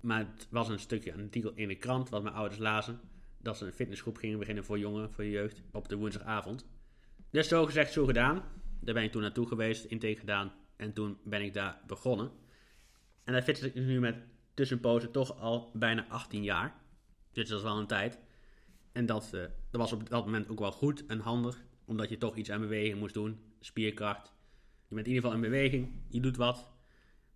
Maar 0.00 0.18
het 0.18 0.46
was 0.50 0.68
een 0.68 0.78
stukje, 0.78 1.12
een 1.12 1.22
artikel 1.22 1.52
in 1.54 1.68
de 1.68 1.74
krant 1.74 2.08
wat 2.08 2.22
mijn 2.22 2.34
ouders 2.34 2.60
lazen. 2.60 3.00
Dat 3.38 3.56
ze 3.56 3.66
een 3.66 3.72
fitnessgroep 3.72 4.16
gingen 4.16 4.38
beginnen 4.38 4.64
voor 4.64 4.78
jongeren, 4.78 5.12
voor 5.12 5.24
de 5.24 5.30
jeugd, 5.30 5.62
op 5.72 5.88
de 5.88 5.96
woensdagavond. 5.96 6.66
Dus 7.30 7.48
zo 7.48 7.64
gezegd, 7.64 7.92
zo 7.92 8.04
gedaan. 8.04 8.42
Daar 8.80 8.94
ben 8.94 9.02
ik 9.02 9.12
toen 9.12 9.22
naartoe 9.22 9.46
geweest, 9.46 9.84
intake 9.84 10.16
gedaan. 10.16 10.52
En 10.76 10.92
toen 10.92 11.18
ben 11.24 11.42
ik 11.42 11.54
daar 11.54 11.80
begonnen. 11.86 12.30
En 13.24 13.32
daar 13.32 13.42
fitness 13.42 13.74
ik 13.74 13.84
nu 13.84 14.00
met 14.00 14.16
tussenpozen 14.54 15.10
toch 15.10 15.38
al 15.38 15.70
bijna 15.74 16.06
18 16.08 16.42
jaar. 16.42 16.74
Dus 17.32 17.48
dat 17.48 17.58
is 17.58 17.64
wel 17.64 17.78
een 17.78 17.86
tijd. 17.86 18.18
En 18.92 19.06
dat, 19.06 19.30
uh, 19.34 19.40
dat 19.70 19.80
was 19.80 19.92
op 19.92 20.08
dat 20.08 20.24
moment 20.24 20.48
ook 20.48 20.58
wel 20.58 20.72
goed 20.72 21.06
en 21.06 21.18
handig 21.18 21.62
omdat 21.84 22.08
je 22.08 22.18
toch 22.18 22.36
iets 22.36 22.50
aan 22.50 22.60
beweging 22.60 22.98
moest 22.98 23.14
doen. 23.14 23.40
Spierkracht. 23.60 24.32
Je 24.88 24.94
bent 24.94 25.06
in 25.06 25.12
ieder 25.12 25.30
geval 25.30 25.44
in 25.44 25.50
beweging. 25.50 25.92
Je 26.08 26.20
doet 26.20 26.36
wat. 26.36 26.70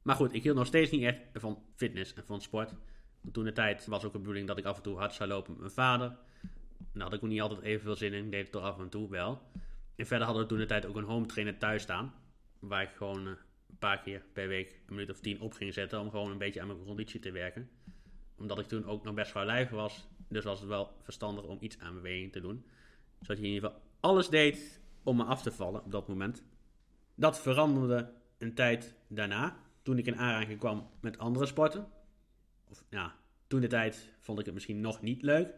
Maar 0.02 0.16
goed, 0.16 0.34
ik 0.34 0.42
hield 0.42 0.56
nog 0.56 0.66
steeds 0.66 0.90
niet 0.90 1.02
echt 1.02 1.18
van 1.34 1.62
fitness 1.74 2.14
en 2.14 2.24
van 2.24 2.40
sport. 2.40 2.74
Toen 3.32 3.44
de 3.44 3.52
tijd 3.52 3.86
was 3.86 4.04
ook 4.04 4.12
de 4.12 4.18
bedoeling 4.18 4.46
dat 4.46 4.58
ik 4.58 4.64
af 4.64 4.76
en 4.76 4.82
toe 4.82 4.96
hard 4.96 5.12
zou 5.12 5.28
lopen 5.28 5.52
met 5.52 5.60
mijn 5.60 5.72
vader. 5.72 6.16
Daar 6.92 7.02
had 7.02 7.12
ik 7.12 7.24
ook 7.24 7.30
niet 7.30 7.40
altijd 7.40 7.60
evenveel 7.60 7.96
zin 7.96 8.12
in. 8.12 8.24
Ik 8.24 8.30
deed 8.30 8.42
het 8.42 8.52
toch 8.52 8.62
af 8.62 8.78
en 8.78 8.88
toe 8.88 9.10
wel. 9.10 9.42
En 9.96 10.06
verder 10.06 10.26
hadden 10.26 10.42
we 10.44 10.48
toen 10.48 10.58
de 10.58 10.66
tijd 10.66 10.86
ook 10.86 10.96
een 10.96 11.04
home 11.04 11.26
trainer 11.26 11.58
thuis 11.58 11.82
staan. 11.82 12.14
Waar 12.58 12.82
ik 12.82 12.90
gewoon 12.96 13.26
eh, 13.26 13.32
een 13.68 13.78
paar 13.78 14.00
keer 14.00 14.22
per 14.32 14.48
week 14.48 14.68
een 14.68 14.94
minuut 14.94 15.10
of 15.10 15.20
tien 15.20 15.40
op 15.40 15.52
ging 15.52 15.72
zetten. 15.72 16.00
Om 16.00 16.10
gewoon 16.10 16.30
een 16.30 16.38
beetje 16.38 16.60
aan 16.60 16.66
mijn 16.66 16.84
conditie 16.84 17.20
te 17.20 17.30
werken. 17.30 17.70
Omdat 18.36 18.58
ik 18.58 18.66
toen 18.66 18.84
ook 18.84 19.04
nog 19.04 19.14
best 19.14 19.32
wel 19.32 19.44
lijf 19.44 19.70
was. 19.70 20.08
Dus 20.28 20.44
was 20.44 20.60
het 20.60 20.68
wel 20.68 20.96
verstandig 21.02 21.44
om 21.44 21.58
iets 21.60 21.78
aan 21.78 21.94
beweging 21.94 22.32
te 22.32 22.40
doen. 22.40 22.64
Zodat 23.20 23.36
je 23.36 23.42
in 23.42 23.52
ieder 23.52 23.68
geval 23.68 23.85
alles 24.00 24.28
deed 24.28 24.80
om 25.02 25.16
me 25.16 25.24
af 25.24 25.42
te 25.42 25.52
vallen 25.52 25.84
op 25.84 25.90
dat 25.90 26.08
moment. 26.08 26.44
Dat 27.14 27.40
veranderde 27.40 28.12
een 28.38 28.54
tijd 28.54 28.94
daarna, 29.08 29.56
toen 29.82 29.98
ik 29.98 30.06
in 30.06 30.16
aanraking 30.16 30.58
kwam 30.58 30.90
met 31.00 31.18
andere 31.18 31.46
sporten. 31.46 31.88
Of 32.70 32.84
ja, 32.90 33.14
toen 33.46 33.60
de 33.60 33.66
tijd 33.66 34.12
vond 34.20 34.38
ik 34.38 34.44
het 34.44 34.54
misschien 34.54 34.80
nog 34.80 35.02
niet 35.02 35.22
leuk. 35.22 35.54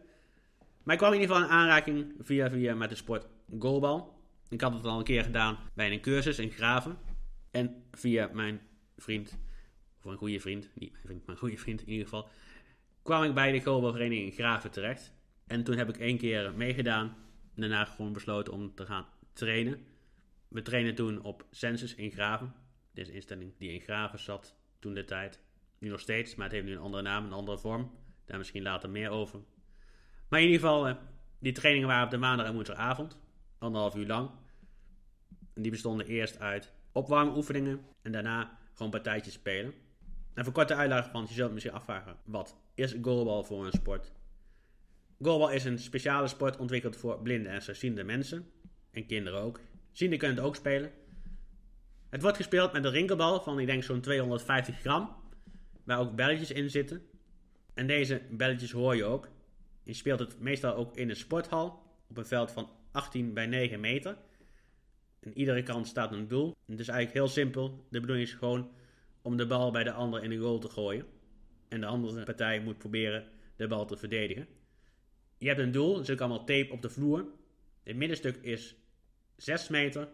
Maar 0.83 0.93
ik 0.93 0.99
kwam 0.99 1.13
in 1.13 1.19
ieder 1.19 1.35
geval 1.35 1.49
in 1.49 1.55
aanraking 1.55 2.13
via 2.19 2.49
via 2.49 2.75
met 2.75 2.89
de 2.89 2.95
sport 2.95 3.27
goalbal. 3.59 4.19
Ik 4.49 4.61
had 4.61 4.73
het 4.73 4.85
al 4.85 4.97
een 4.97 5.03
keer 5.03 5.23
gedaan 5.23 5.57
bij 5.73 5.91
een 5.91 6.01
cursus 6.01 6.39
in 6.39 6.51
Graven. 6.51 6.97
En 7.51 7.83
via 7.91 8.29
mijn 8.33 8.61
vriend, 8.97 9.37
of 9.97 10.05
een 10.05 10.17
goede 10.17 10.39
vriend, 10.39 10.69
niet 10.73 10.91
mijn 10.91 11.03
vriend, 11.03 11.25
maar 11.25 11.35
een 11.35 11.41
goede 11.41 11.57
vriend 11.57 11.81
in 11.81 11.89
ieder 11.89 12.03
geval, 12.03 12.29
kwam 13.01 13.23
ik 13.23 13.33
bij 13.33 13.51
de 13.51 13.61
goalbalvereniging 13.61 14.25
in 14.25 14.33
Graven 14.33 14.71
terecht. 14.71 15.13
En 15.47 15.63
toen 15.63 15.77
heb 15.77 15.89
ik 15.89 15.97
één 15.97 16.17
keer 16.17 16.53
meegedaan. 16.55 17.15
Daarna 17.59 17.85
gewoon 17.85 18.13
besloten 18.13 18.53
om 18.53 18.75
te 18.75 18.85
gaan 18.85 19.05
trainen. 19.33 19.85
We 20.47 20.61
trainen 20.61 20.95
toen 20.95 21.21
op 21.21 21.45
Census 21.51 21.95
in 21.95 22.11
Graven. 22.11 22.53
Dit 22.93 23.03
is 23.03 23.09
een 23.09 23.15
instelling 23.15 23.53
die 23.57 23.71
in 23.71 23.79
Graven 23.79 24.19
zat 24.19 24.55
toen 24.79 24.93
de 24.93 25.05
tijd. 25.05 25.39
Nu 25.79 25.89
nog 25.89 25.99
steeds, 25.99 26.35
maar 26.35 26.45
het 26.45 26.55
heeft 26.55 26.67
nu 26.67 26.71
een 26.71 26.81
andere 26.81 27.03
naam, 27.03 27.25
een 27.25 27.33
andere 27.33 27.57
vorm. 27.57 27.91
Daar 28.25 28.37
misschien 28.37 28.63
later 28.63 28.89
meer 28.89 29.09
over. 29.09 29.39
Maar 30.29 30.39
in 30.39 30.45
ieder 30.45 30.61
geval, 30.61 30.87
eh, 30.87 30.95
die 31.39 31.51
trainingen 31.51 31.87
waren 31.87 32.05
op 32.05 32.11
de 32.11 32.17
maandag 32.17 32.45
en 32.45 32.53
woensdagavond. 32.53 33.19
Anderhalf 33.57 33.95
uur 33.95 34.07
lang. 34.07 34.29
En 35.53 35.61
die 35.61 35.71
bestonden 35.71 36.05
eerst 36.05 36.39
uit 36.39 36.73
opwarmoefeningen 36.91 37.85
en 38.01 38.11
daarna 38.11 38.57
gewoon 38.73 38.91
partijtjes 38.91 39.33
spelen. 39.33 39.73
En 40.33 40.43
voor 40.43 40.53
korte 40.53 40.75
uitleg, 40.75 41.11
want 41.11 41.29
je 41.29 41.35
zult 41.35 41.51
misschien 41.51 41.73
afvragen, 41.73 42.17
wat 42.23 42.57
is 42.73 42.95
goalbal 43.01 43.43
voor 43.43 43.65
een 43.65 43.71
sport? 43.71 44.11
Goalbal 45.21 45.51
is 45.51 45.63
een 45.63 45.79
speciale 45.79 46.27
sport 46.27 46.57
ontwikkeld 46.57 46.95
voor 46.95 47.21
blinde 47.21 47.49
en 47.49 47.61
slechtziende 47.61 48.03
mensen. 48.03 48.51
En 48.91 49.05
kinderen 49.05 49.39
ook. 49.39 49.59
Zienden 49.91 50.19
kunnen 50.19 50.37
het 50.37 50.45
ook 50.45 50.55
spelen. 50.55 50.91
Het 52.09 52.21
wordt 52.21 52.37
gespeeld 52.37 52.73
met 52.73 52.83
een 52.83 52.91
rinkelbal 52.91 53.41
van, 53.41 53.59
ik 53.59 53.65
denk, 53.65 53.83
zo'n 53.83 54.01
250 54.01 54.79
gram. 54.79 55.15
Waar 55.83 55.99
ook 55.99 56.15
belletjes 56.15 56.51
in 56.51 56.69
zitten. 56.69 57.01
En 57.73 57.87
deze 57.87 58.21
belletjes 58.31 58.71
hoor 58.71 58.95
je 58.95 59.03
ook. 59.03 59.29
Je 59.83 59.93
speelt 59.93 60.19
het 60.19 60.39
meestal 60.39 60.75
ook 60.75 60.97
in 60.97 61.09
een 61.09 61.15
sporthal. 61.15 61.83
Op 62.09 62.17
een 62.17 62.25
veld 62.25 62.51
van 62.51 62.69
18 62.91 63.33
bij 63.33 63.45
9 63.45 63.79
meter. 63.79 64.17
En 65.19 65.37
iedere 65.37 65.63
kant 65.63 65.87
staat 65.87 66.11
een 66.11 66.27
doel. 66.27 66.55
Het 66.65 66.79
is 66.79 66.87
eigenlijk 66.87 67.17
heel 67.17 67.27
simpel. 67.27 67.85
De 67.89 67.99
bedoeling 67.99 68.27
is 68.27 68.33
gewoon 68.33 68.71
om 69.21 69.37
de 69.37 69.47
bal 69.47 69.71
bij 69.71 69.83
de 69.83 69.91
ander 69.91 70.23
in 70.23 70.29
de 70.29 70.37
goal 70.37 70.59
te 70.59 70.69
gooien. 70.69 71.05
En 71.67 71.79
de 71.79 71.87
andere 71.87 72.23
partij 72.23 72.61
moet 72.61 72.77
proberen 72.77 73.27
de 73.55 73.67
bal 73.67 73.85
te 73.85 73.97
verdedigen. 73.97 74.47
Je 75.39 75.47
hebt 75.47 75.59
een 75.59 75.71
doel, 75.71 75.99
er 75.99 76.05
zit 76.05 76.19
allemaal 76.19 76.45
tape 76.45 76.71
op 76.71 76.81
de 76.81 76.89
vloer. 76.89 77.25
Het 77.83 77.95
middenstuk 77.95 78.35
is 78.35 78.75
6 79.35 79.67
meter. 79.67 80.09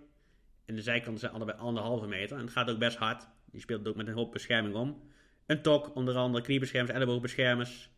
En 0.65 0.75
de 0.75 0.81
zijkanten 0.81 1.19
zijn 1.19 1.31
allebei 1.31 1.57
anderhalve 1.57 2.07
meter. 2.07 2.37
En 2.37 2.43
het 2.43 2.51
gaat 2.51 2.69
ook 2.69 2.79
best 2.79 2.97
hard. 2.97 3.27
Je 3.51 3.59
speelt 3.59 3.79
het 3.79 3.87
ook 3.87 3.95
met 3.95 4.07
een 4.07 4.13
hoop 4.13 4.31
bescherming 4.31 4.75
om. 4.75 5.01
Een 5.45 5.61
tok, 5.61 5.95
onder 5.95 6.15
andere 6.15 6.43
kniebeschermers, 6.43 6.95
elleboogbeschermers. 6.95 7.89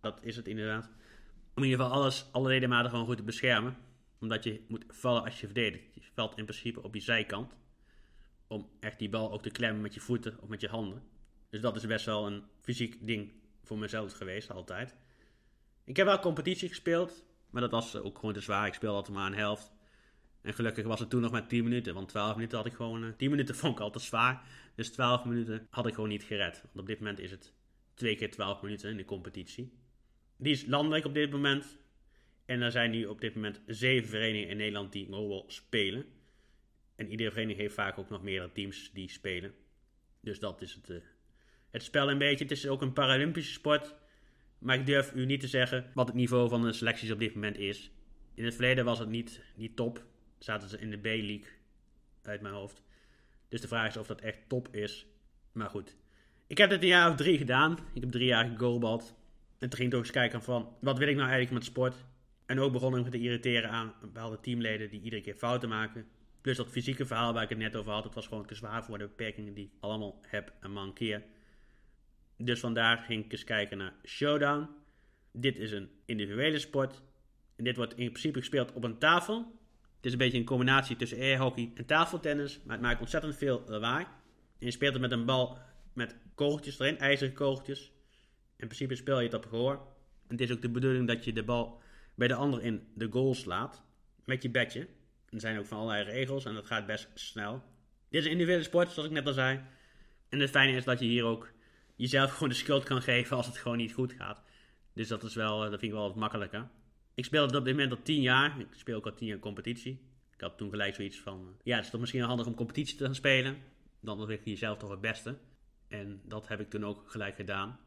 Dat 0.00 0.18
is 0.22 0.36
het 0.36 0.48
inderdaad. 0.48 0.86
Om 1.54 1.62
in 1.62 1.68
ieder 1.68 1.84
geval 1.84 2.00
alles, 2.00 2.26
alle 2.32 2.48
ledematen 2.48 2.90
gewoon 2.90 3.06
goed 3.06 3.16
te 3.16 3.22
beschermen. 3.22 3.76
Omdat 4.20 4.44
je 4.44 4.64
moet 4.68 4.84
vallen 4.88 5.24
als 5.24 5.40
je 5.40 5.46
verdedigt. 5.46 5.94
Je 5.94 6.00
valt 6.14 6.38
in 6.38 6.44
principe 6.44 6.82
op 6.82 6.94
je 6.94 7.00
zijkant. 7.00 7.56
Om 8.46 8.68
echt 8.80 8.98
die 8.98 9.08
bal 9.08 9.32
ook 9.32 9.42
te 9.42 9.50
klemmen 9.50 9.82
met 9.82 9.94
je 9.94 10.00
voeten 10.00 10.38
of 10.40 10.48
met 10.48 10.60
je 10.60 10.68
handen. 10.68 11.02
Dus 11.50 11.60
dat 11.60 11.76
is 11.76 11.86
best 11.86 12.04
wel 12.04 12.26
een 12.26 12.42
fysiek 12.60 13.06
ding 13.06 13.32
voor 13.62 13.78
mezelf 13.78 14.12
geweest, 14.12 14.50
altijd. 14.50 14.96
Ik 15.88 15.96
heb 15.96 16.06
wel 16.06 16.18
competitie 16.18 16.68
gespeeld. 16.68 17.24
Maar 17.50 17.62
dat 17.62 17.70
was 17.70 17.96
ook 17.96 18.18
gewoon 18.18 18.34
te 18.34 18.40
zwaar. 18.40 18.66
Ik 18.66 18.74
speelde 18.74 18.96
altijd 18.96 19.16
maar 19.16 19.26
een 19.26 19.38
helft. 19.38 19.72
En 20.42 20.54
gelukkig 20.54 20.86
was 20.86 21.00
het 21.00 21.10
toen 21.10 21.20
nog 21.20 21.30
maar 21.30 21.46
10 21.46 21.64
minuten. 21.64 21.94
Want 21.94 22.08
12 22.08 22.34
minuten 22.34 22.58
had 22.58 22.66
ik 22.66 22.72
gewoon. 22.72 23.14
10 23.16 23.30
minuten 23.30 23.54
vond 23.60 23.74
ik 23.74 23.80
al 23.80 23.90
te 23.90 23.98
zwaar. 23.98 24.42
Dus 24.74 24.90
12 24.90 25.24
minuten 25.24 25.66
had 25.70 25.86
ik 25.86 25.94
gewoon 25.94 26.08
niet 26.08 26.22
gered. 26.22 26.60
Want 26.62 26.78
op 26.78 26.86
dit 26.86 26.98
moment 26.98 27.18
is 27.18 27.30
het 27.30 27.52
2 27.94 28.16
keer 28.16 28.30
12 28.30 28.62
minuten 28.62 28.90
in 28.90 28.96
de 28.96 29.04
competitie. 29.04 29.72
Die 30.36 30.52
is 30.52 30.66
landelijk 30.66 31.04
op 31.04 31.14
dit 31.14 31.30
moment. 31.30 31.78
En 32.44 32.62
er 32.62 32.70
zijn 32.70 32.90
nu 32.90 33.06
op 33.06 33.20
dit 33.20 33.34
moment 33.34 33.60
7 33.66 34.08
verenigingen 34.08 34.48
in 34.48 34.56
Nederland 34.56 34.92
die 34.92 35.08
mobile 35.08 35.44
spelen. 35.46 36.04
En 36.96 37.10
iedere 37.10 37.30
vereniging 37.30 37.60
heeft 37.60 37.74
vaak 37.74 37.98
ook 37.98 38.10
nog 38.10 38.22
meerdere 38.22 38.52
teams 38.52 38.90
die 38.92 39.10
spelen. 39.10 39.54
Dus 40.20 40.38
dat 40.38 40.62
is 40.62 40.74
het, 40.74 40.88
uh, 40.88 40.96
het 41.70 41.82
spel 41.82 42.10
een 42.10 42.18
beetje. 42.18 42.44
Het 42.44 42.52
is 42.52 42.66
ook 42.66 42.82
een 42.82 42.92
Paralympische 42.92 43.52
sport. 43.52 43.94
Maar 44.58 44.78
ik 44.78 44.86
durf 44.86 45.14
u 45.14 45.24
niet 45.24 45.40
te 45.40 45.48
zeggen 45.48 45.90
wat 45.94 46.06
het 46.06 46.16
niveau 46.16 46.48
van 46.48 46.62
de 46.62 46.72
selecties 46.72 47.10
op 47.10 47.18
dit 47.18 47.34
moment 47.34 47.58
is. 47.58 47.90
In 48.34 48.44
het 48.44 48.54
verleden 48.54 48.84
was 48.84 48.98
het 48.98 49.08
niet, 49.08 49.40
niet 49.56 49.76
top. 49.76 50.04
Zaten 50.38 50.68
ze 50.68 50.78
in 50.78 50.90
de 50.90 50.98
B-league 50.98 51.48
uit 52.22 52.40
mijn 52.40 52.54
hoofd. 52.54 52.82
Dus 53.48 53.60
de 53.60 53.68
vraag 53.68 53.88
is 53.88 53.96
of 53.96 54.06
dat 54.06 54.20
echt 54.20 54.38
top 54.48 54.68
is. 54.74 55.06
Maar 55.52 55.70
goed. 55.70 55.96
Ik 56.46 56.58
heb 56.58 56.70
dit 56.70 56.82
een 56.82 56.88
jaar 56.88 57.10
of 57.10 57.16
drie 57.16 57.38
gedaan. 57.38 57.78
Ik 57.92 58.00
heb 58.00 58.10
drie 58.10 58.26
jaar 58.26 58.48
gegoalbald. 58.48 59.14
En 59.58 59.68
toen 59.68 59.78
ging 59.78 59.88
ik 59.88 59.94
ook 59.94 60.02
eens 60.04 60.12
kijken 60.12 60.42
van, 60.42 60.76
wat 60.80 60.98
wil 60.98 61.08
ik 61.08 61.16
nou 61.16 61.28
eigenlijk 61.28 61.58
met 61.58 61.64
sport? 61.64 62.04
En 62.46 62.60
ook 62.60 62.72
begon 62.72 62.96
ik 62.96 63.04
me 63.04 63.10
te 63.10 63.20
irriteren 63.20 63.70
aan 63.70 63.94
bepaalde 64.00 64.40
teamleden 64.40 64.90
die 64.90 65.00
iedere 65.00 65.22
keer 65.22 65.34
fouten 65.34 65.68
maken. 65.68 66.06
Plus 66.40 66.56
dat 66.56 66.68
fysieke 66.68 67.06
verhaal 67.06 67.32
waar 67.32 67.42
ik 67.42 67.48
het 67.48 67.58
net 67.58 67.76
over 67.76 67.92
had, 67.92 68.04
het 68.04 68.14
was 68.14 68.26
gewoon 68.26 68.46
te 68.46 68.54
zwaar 68.54 68.84
voor 68.84 68.98
de 68.98 69.06
beperkingen 69.06 69.54
die 69.54 69.64
ik 69.64 69.72
allemaal 69.80 70.20
heb 70.26 70.52
en 70.60 70.72
mankeer. 70.72 71.22
Dus 72.38 72.60
vandaar 72.60 72.98
ging 72.98 73.24
ik 73.24 73.32
eens 73.32 73.44
kijken 73.44 73.78
naar 73.78 73.94
Showdown. 74.06 74.68
Dit 75.32 75.58
is 75.58 75.72
een 75.72 75.90
individuele 76.04 76.58
sport. 76.58 77.02
En 77.56 77.64
dit 77.64 77.76
wordt 77.76 77.96
in 77.96 78.10
principe 78.10 78.38
gespeeld 78.38 78.72
op 78.72 78.84
een 78.84 78.98
tafel. 78.98 79.58
Het 79.96 80.06
is 80.06 80.12
een 80.12 80.18
beetje 80.18 80.38
een 80.38 80.44
combinatie 80.44 80.96
tussen 80.96 81.18
airhockey 81.18 81.70
en 81.74 81.86
tafeltennis. 81.86 82.60
Maar 82.64 82.76
het 82.76 82.84
maakt 82.84 83.00
ontzettend 83.00 83.36
veel 83.36 83.62
lawaai. 83.66 84.04
En 84.58 84.66
je 84.66 84.70
speelt 84.70 84.92
het 84.92 85.02
met 85.02 85.12
een 85.12 85.24
bal 85.24 85.58
met 85.92 86.16
kogeltjes 86.34 86.78
erin, 86.78 86.98
ijzeren 86.98 87.34
kogeltjes. 87.34 87.92
In 88.56 88.66
principe 88.66 88.94
speel 88.94 89.18
je 89.18 89.26
het 89.26 89.34
op 89.34 89.46
gehoor. 89.46 89.74
En 90.26 90.36
het 90.36 90.40
is 90.40 90.52
ook 90.52 90.62
de 90.62 90.70
bedoeling 90.70 91.06
dat 91.06 91.24
je 91.24 91.32
de 91.32 91.44
bal 91.44 91.80
bij 92.14 92.28
de 92.28 92.34
ander 92.34 92.62
in 92.62 92.88
de 92.94 93.08
goal 93.10 93.34
slaat. 93.34 93.82
Met 94.24 94.42
je 94.42 94.50
bedje. 94.50 94.88
Er 95.28 95.40
zijn 95.40 95.58
ook 95.58 95.66
van 95.66 95.78
allerlei 95.78 96.10
regels 96.10 96.44
en 96.44 96.54
dat 96.54 96.66
gaat 96.66 96.86
best 96.86 97.08
snel. 97.14 97.62
Dit 98.08 98.20
is 98.20 98.24
een 98.24 98.32
individuele 98.32 98.64
sport, 98.64 98.90
zoals 98.90 99.08
ik 99.08 99.14
net 99.14 99.26
al 99.26 99.32
zei. 99.32 99.60
En 100.28 100.40
het 100.40 100.50
fijne 100.50 100.76
is 100.76 100.84
dat 100.84 100.98
je 100.98 101.06
hier 101.06 101.24
ook 101.24 101.52
jezelf 101.98 102.32
gewoon 102.32 102.48
de 102.48 102.54
schuld 102.54 102.84
kan 102.84 103.02
geven 103.02 103.36
als 103.36 103.46
het 103.46 103.56
gewoon 103.56 103.76
niet 103.76 103.92
goed 103.92 104.12
gaat. 104.12 104.42
Dus 104.92 105.08
dat 105.08 105.22
is 105.22 105.34
wel, 105.34 105.58
dat 105.58 105.68
vind 105.68 105.82
ik 105.82 105.92
wel 105.92 106.06
wat 106.06 106.16
makkelijker. 106.16 106.68
Ik 107.14 107.24
speelde 107.24 107.58
op 107.58 107.64
dit 107.64 107.74
moment 107.74 107.92
al 107.92 108.02
10 108.02 108.20
jaar. 108.20 108.60
Ik 108.60 108.66
speel 108.70 108.96
ook 108.96 109.06
al 109.06 109.14
10 109.14 109.26
jaar 109.26 109.38
competitie. 109.38 110.00
Ik 110.34 110.40
had 110.40 110.58
toen 110.58 110.70
gelijk 110.70 110.94
zoiets 110.94 111.18
van, 111.20 111.56
ja, 111.62 111.76
het 111.76 111.84
is 111.84 111.90
toch 111.90 112.00
misschien 112.00 112.22
handig 112.22 112.46
om 112.46 112.54
competitie 112.54 112.96
te 112.96 113.04
gaan 113.04 113.14
spelen. 113.14 113.56
Dan 114.00 114.26
weet 114.26 114.44
je 114.44 114.50
jezelf 114.50 114.78
toch 114.78 114.90
het 114.90 115.00
beste. 115.00 115.38
En 115.88 116.20
dat 116.24 116.48
heb 116.48 116.60
ik 116.60 116.70
toen 116.70 116.84
ook 116.84 117.10
gelijk 117.10 117.36
gedaan. 117.36 117.80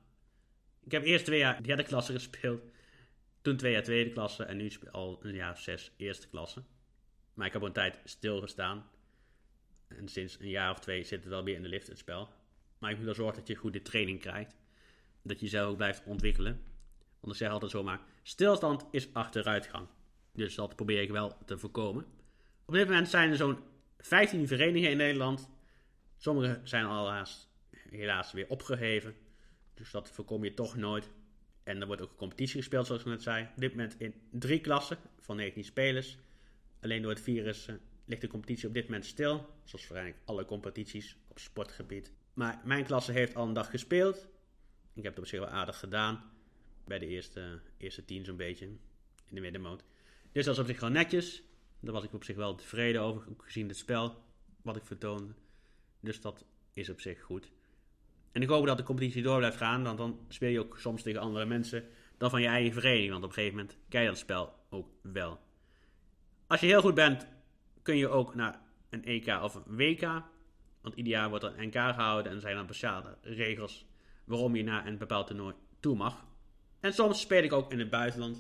Ik 0.84 0.92
heb 0.92 1.04
eerst 1.04 1.26
twee 1.26 1.40
jaar 1.40 1.64
derde 1.64 1.84
klasse 1.84 2.14
gespeeld. 2.20 2.62
Toen 3.42 3.58
twee 3.58 3.72
jaar 3.72 3.84
tweede 3.84 4.12
klasse. 4.12 4.44
En 4.44 4.58
nu 4.58 4.72
al 4.92 5.20
een 5.22 5.36
jaar 5.36 5.52
of 5.52 5.60
zes 5.60 5.92
eerste 5.98 6.28
klasse. 6.28 6.64
Maar 7.34 7.48
ik 7.48 7.54
heb 7.54 7.62
een 7.62 7.74
tijd 7.74 8.00
stilgestaan. 8.04 8.90
En 9.88 10.08
sinds 10.08 10.40
een 10.40 10.50
jaar 10.50 10.72
of 10.72 10.80
twee 10.80 11.04
zit 11.04 11.20
het 11.20 11.30
wel 11.30 11.44
weer 11.44 11.56
in 11.56 11.62
de 11.62 11.68
lift 11.68 11.88
het 11.88 11.98
spel. 11.98 12.30
Maar 12.82 12.92
ik 12.92 12.98
moet 12.98 13.06
wel 13.06 13.16
zorgen 13.16 13.38
dat 13.38 13.48
je 13.48 13.56
goed 13.56 13.74
de 13.74 13.82
training 13.82 14.20
krijgt. 14.20 14.56
Dat 15.22 15.40
je 15.40 15.46
jezelf 15.46 15.70
ook 15.70 15.78
blijft 15.78 16.04
ontwikkelen. 16.06 16.62
Want 17.20 17.34
ik 17.34 17.40
zeg 17.40 17.50
altijd 17.50 17.72
zomaar, 17.72 18.00
stilstand 18.24 18.86
is 18.92 19.14
achteruitgang. 19.14 19.88
Dus 20.34 20.56
dat 20.56 20.76
probeer 20.76 21.02
ik 21.02 21.10
wel 21.10 21.38
te 21.46 21.58
voorkomen. 21.58 22.06
Op 22.66 22.74
dit 22.74 22.88
moment 22.88 23.10
zijn 23.10 23.30
er 23.30 23.36
zo'n 23.36 23.58
15 23.98 24.48
verenigingen 24.48 24.92
in 24.92 24.98
Nederland. 24.98 25.50
Sommige 26.18 26.60
zijn 26.64 26.86
al 26.86 27.26
helaas, 27.90 28.32
weer 28.32 28.50
opgeheven. 28.50 29.16
Dus 29.74 29.92
dat 29.92 30.12
voorkom 30.12 30.44
je 30.44 30.54
toch 30.54 30.76
nooit. 30.76 31.10
En 31.64 31.82
er 31.82 31.88
wordt 31.88 32.02
ook 32.02 32.10
een 32.10 32.16
competitie 32.16 32.60
gespeeld, 32.60 32.86
zoals 32.86 33.02
ik 33.02 33.08
net 33.08 33.22
zei. 33.22 33.44
Op 33.56 33.62
dit 33.62 33.72
moment 33.72 33.96
in 34.00 34.14
drie 34.30 34.62
klassen 34.62 34.98
van 35.20 35.36
19 35.36 35.64
spelers. 35.64 36.18
Alleen 36.82 37.02
door 37.02 37.12
het 37.12 37.22
virus 37.22 37.68
uh, 37.68 37.76
ligt 38.06 38.22
de 38.22 38.28
competitie 38.28 38.68
op 38.68 38.74
dit 38.74 38.86
moment 38.86 39.06
stil. 39.06 39.36
Zoals 39.64 39.88
waarschijnlijk 39.88 40.18
alle 40.26 40.46
competities 40.46 41.18
op 41.28 41.40
sportgebied. 41.40 42.12
Maar 42.34 42.62
mijn 42.64 42.86
klasse 42.86 43.12
heeft 43.12 43.36
al 43.36 43.48
een 43.48 43.54
dag 43.54 43.70
gespeeld. 43.70 44.28
Ik 44.94 45.04
heb 45.04 45.14
het 45.14 45.24
op 45.24 45.30
zich 45.30 45.40
wel 45.40 45.50
aardig 45.50 45.80
gedaan. 45.80 46.32
Bij 46.86 47.00
de 47.00 47.08
eerste, 47.08 47.60
eerste 47.78 48.06
tien 48.06 48.26
zo'n 48.26 48.36
beetje. 48.36 48.66
In 48.66 49.36
de 49.36 49.42
middenmoot. 49.42 49.84
Dus 50.32 50.46
dat 50.46 50.54
is 50.54 50.60
op 50.60 50.68
zich 50.68 50.78
gewoon 50.78 50.94
netjes. 50.94 51.44
Daar 51.80 51.94
was 51.94 52.04
ik 52.04 52.14
op 52.14 52.24
zich 52.24 52.36
wel 52.36 52.56
tevreden 52.56 53.02
over. 53.02 53.24
Gezien 53.38 53.68
het 53.68 53.78
spel 53.78 54.24
wat 54.62 54.76
ik 54.76 54.86
vertoonde. 54.86 55.34
Dus 56.00 56.22
dat 56.22 56.46
is 56.74 56.90
op 56.90 57.02
zich 57.02 57.22
goed. 57.22 57.52
En 58.32 58.42
ik 58.42 58.50
hoop 58.50 58.66
dat 58.66 58.78
de 58.78 58.84
competitie 58.84 59.24
door 59.24 59.38
blijft 59.38 59.58
gaan. 59.58 59.84
Want 59.84 59.98
dan 59.98 60.20
speel 60.28 60.50
je 60.50 60.60
ook 60.60 60.80
soms 60.80 61.02
tegen 61.02 61.22
andere 61.22 61.46
mensen 61.46 61.86
dan 62.18 62.30
van 62.30 62.42
je 62.42 62.48
eigen 62.48 62.74
vereniging. 62.74 63.12
Want 63.12 63.24
op 63.24 63.30
een 63.30 63.36
gegeven 63.36 63.58
moment 63.58 63.78
kijk 63.90 64.04
je 64.04 64.10
dat 64.10 64.20
spel 64.20 64.54
ook 64.70 64.88
wel. 65.02 65.40
Als 66.48 66.60
je 66.60 66.68
heel 66.68 66.82
goed 66.82 66.94
bent, 66.94 67.28
kun 67.82 67.98
je 67.98 68.08
ook 68.08 68.36
naar 68.36 68.62
een 68.90 69.06
EK 69.06 69.28
of 69.28 69.56
een 69.56 69.76
WK. 69.76 70.24
Want 70.82 70.96
ieder 70.96 71.12
jaar 71.12 71.30
wordt 71.30 71.44
er 71.44 71.54
een 71.58 71.68
NK 71.68 71.74
gehouden 71.74 72.32
en 72.32 72.42
zijn 72.42 72.56
dan 72.56 72.64
speciale 72.64 73.18
regels 73.22 73.86
waarom 74.24 74.56
je 74.56 74.64
naar 74.64 74.88
een 74.88 74.98
bepaald 74.98 75.28
toernooi 75.28 75.54
toe 75.80 75.96
mag. 75.96 76.26
En 76.80 76.94
soms 76.94 77.20
speel 77.20 77.44
ik 77.44 77.54
ook 77.54 77.72
in 77.72 77.80
het 77.80 77.90
buitenland. 77.90 78.38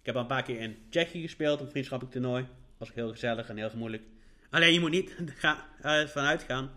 Ik 0.00 0.08
heb 0.08 0.14
al 0.14 0.20
een 0.20 0.26
paar 0.26 0.42
keer 0.42 0.60
in 0.60 0.76
Tsjechië 0.90 1.20
gespeeld, 1.20 1.60
een 1.60 1.70
vriendschappelijk 1.70 2.16
toernooi. 2.16 2.46
Was 2.78 2.94
heel 2.94 3.10
gezellig 3.10 3.48
en 3.48 3.56
heel 3.56 3.70
gemoeilijk. 3.70 4.02
Alleen 4.50 4.72
je 4.72 4.80
moet 4.80 4.90
niet 4.90 5.16
ervan 5.82 6.24
uitgaan 6.24 6.70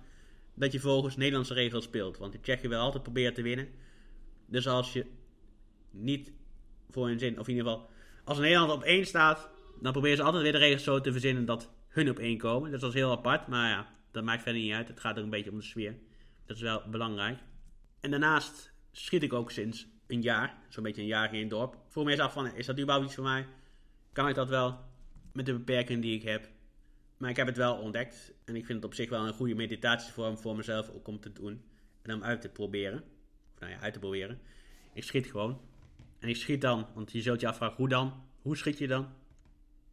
dat 0.53 0.71
je 0.71 0.79
volgens 0.79 1.15
Nederlandse 1.15 1.53
regels 1.53 1.83
speelt. 1.83 2.17
Want 2.17 2.31
de 2.31 2.41
Tsjechië 2.41 2.67
wil 2.67 2.79
altijd 2.79 3.03
proberen 3.03 3.33
te 3.33 3.41
winnen. 3.41 3.67
Dus 4.45 4.67
als 4.67 4.93
je 4.93 5.05
niet 5.91 6.31
voor 6.89 7.07
hun 7.07 7.19
zin, 7.19 7.39
of 7.39 7.47
in 7.47 7.55
ieder 7.55 7.71
geval, 7.71 7.89
als 8.23 8.37
Nederland 8.37 8.71
op 8.71 8.83
één 8.83 9.05
staat, 9.05 9.49
dan 9.81 9.91
proberen 9.91 10.17
ze 10.17 10.23
altijd 10.23 10.43
weer 10.43 10.51
de 10.51 10.57
regels 10.57 10.83
zo 10.83 11.01
te 11.01 11.11
verzinnen 11.11 11.45
dat 11.45 11.71
hun 11.87 12.09
op 12.09 12.19
één 12.19 12.37
komen. 12.37 12.71
Dus 12.71 12.79
dat 12.79 12.89
is 12.89 12.95
heel 12.95 13.11
apart, 13.11 13.47
maar 13.47 13.69
ja, 13.69 13.94
dat 14.15 14.23
maakt 14.23 14.43
verder 14.43 14.61
niet 14.61 14.73
uit. 14.73 14.87
Het 14.87 14.99
gaat 14.99 15.17
ook 15.17 15.23
een 15.23 15.29
beetje 15.29 15.51
om 15.51 15.57
de 15.57 15.63
sfeer. 15.63 15.95
Dat 16.45 16.55
is 16.55 16.61
wel 16.61 16.83
belangrijk. 16.89 17.39
En 17.99 18.11
daarnaast 18.11 18.73
schiet 18.91 19.23
ik 19.23 19.33
ook 19.33 19.51
sinds 19.51 19.87
een 20.07 20.21
jaar, 20.21 20.57
zo'n 20.69 20.83
beetje 20.83 21.01
een 21.01 21.07
jaar 21.07 21.33
in 21.33 21.39
het 21.39 21.49
dorp. 21.49 21.77
Vroeg 21.87 22.05
me 22.05 22.11
eens 22.11 22.19
af 22.19 22.33
van, 22.33 22.55
is 22.55 22.65
dat 22.65 22.79
überhaupt 22.79 23.05
iets 23.05 23.15
voor 23.15 23.23
mij? 23.23 23.47
Kan 24.13 24.27
ik 24.27 24.35
dat 24.35 24.49
wel? 24.49 24.79
Met 25.33 25.45
de 25.45 25.53
beperkingen 25.53 26.01
die 26.01 26.15
ik 26.15 26.23
heb. 26.23 26.49
Maar 27.17 27.29
ik 27.29 27.35
heb 27.35 27.47
het 27.47 27.57
wel 27.57 27.75
ontdekt. 27.75 28.33
En 28.45 28.55
ik 28.55 28.65
vind 28.65 28.77
het 28.77 28.85
op 28.85 28.93
zich 28.93 29.09
wel 29.09 29.27
een 29.27 29.33
goede 29.33 29.55
meditatievorm 29.55 30.37
voor 30.37 30.55
mezelf 30.55 30.89
ook 30.89 31.07
om 31.07 31.19
te 31.19 31.33
doen. 31.33 31.63
En 32.01 32.13
om 32.13 32.23
uit 32.23 32.41
te 32.41 32.49
proberen. 32.49 33.03
Of 33.53 33.59
nou 33.59 33.71
ja, 33.71 33.79
uit 33.79 33.93
te 33.93 33.99
proberen. 33.99 34.39
Ik 34.93 35.03
schiet 35.03 35.25
gewoon. 35.25 35.61
En 36.19 36.29
ik 36.29 36.35
schiet 36.35 36.61
dan, 36.61 36.87
want 36.93 37.11
je 37.11 37.21
zult 37.21 37.41
je 37.41 37.47
afvragen, 37.47 37.75
hoe 37.75 37.89
dan? 37.89 38.23
Hoe 38.41 38.57
schiet 38.57 38.77
je 38.77 38.87
dan? 38.87 39.07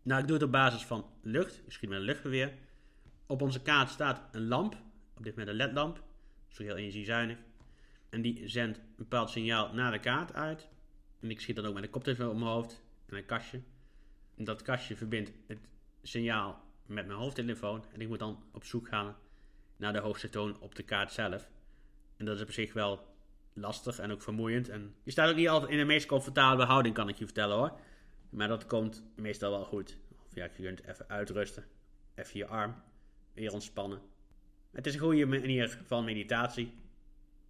Nou, 0.03 0.21
ik 0.21 0.27
doe 0.27 0.37
het 0.37 0.45
op 0.45 0.53
basis 0.53 0.83
van 0.85 1.07
lucht. 1.23 1.63
Ik 1.67 1.73
schiet 1.73 1.89
met 1.89 1.99
een 1.99 2.05
luchtgeweer. 2.05 2.53
Op 3.33 3.43
onze 3.43 3.63
kaart 3.63 3.91
staat 3.91 4.23
een 4.33 4.49
lamp. 4.49 4.77
Op 5.17 5.25
dit 5.25 5.37
moment 5.37 5.49
een 5.49 5.55
ledlamp. 5.55 6.03
Zo 6.49 6.63
heel 6.63 6.77
energiezuinig. 6.77 7.39
En 8.09 8.23
die 8.23 8.49
zendt 8.49 8.79
een 8.79 8.85
bepaald 8.97 9.31
signaal 9.31 9.73
naar 9.75 9.93
de 9.93 9.99
kaart 9.99 10.35
uit. 10.35 10.69
En 11.21 11.31
ik 11.31 11.41
schiet 11.41 11.57
dan 11.57 11.67
ook 11.67 11.75
met 11.75 11.83
een 11.83 11.91
koptelefoon 11.91 12.29
op 12.29 12.37
mijn 12.37 12.51
hoofd 12.51 12.83
en 13.07 13.17
een 13.17 13.25
kastje. 13.25 13.61
En 14.37 14.45
dat 14.45 14.63
kastje 14.63 14.97
verbindt 14.97 15.33
het 15.47 15.59
signaal 16.03 16.65
met 16.87 17.07
mijn 17.07 17.19
hoofdtelefoon. 17.19 17.85
En 17.93 18.01
ik 18.01 18.09
moet 18.09 18.19
dan 18.19 18.43
op 18.53 18.65
zoek 18.65 18.89
gaan 18.89 19.17
naar 19.77 19.93
de 19.93 19.99
hoogste 19.99 20.29
toon 20.29 20.61
op 20.61 20.75
de 20.75 20.83
kaart 20.83 21.13
zelf. 21.13 21.49
En 22.17 22.25
dat 22.25 22.37
is 22.37 22.43
op 22.43 22.53
zich 22.53 22.73
wel 22.73 23.15
lastig 23.53 23.99
en 23.99 24.11
ook 24.11 24.23
vermoeiend. 24.23 24.69
En 24.69 24.95
je 25.03 25.11
staat 25.11 25.31
ook 25.31 25.37
niet 25.37 25.49
altijd 25.49 25.71
in 25.71 25.79
de 25.79 25.85
meest 25.85 26.07
comfortabele 26.07 26.67
houding, 26.67 26.95
kan 26.95 27.09
ik 27.09 27.19
je 27.19 27.25
vertellen 27.25 27.57
hoor. 27.57 27.79
Maar 28.31 28.49
dat 28.49 28.67
komt 28.67 29.03
meestal 29.17 29.51
wel 29.51 29.65
goed. 29.65 29.99
Of 30.27 30.35
ja, 30.35 30.45
je 30.57 30.63
kunt 30.63 30.87
even 30.87 31.09
uitrusten. 31.09 31.65
Even 32.15 32.39
je 32.39 32.47
arm 32.47 32.75
weer 33.35 33.53
ontspannen. 33.53 34.01
Het 34.71 34.87
is 34.87 34.95
een 34.95 35.01
goede 35.01 35.27
manier 35.27 35.79
van 35.87 36.05
meditatie. 36.05 36.73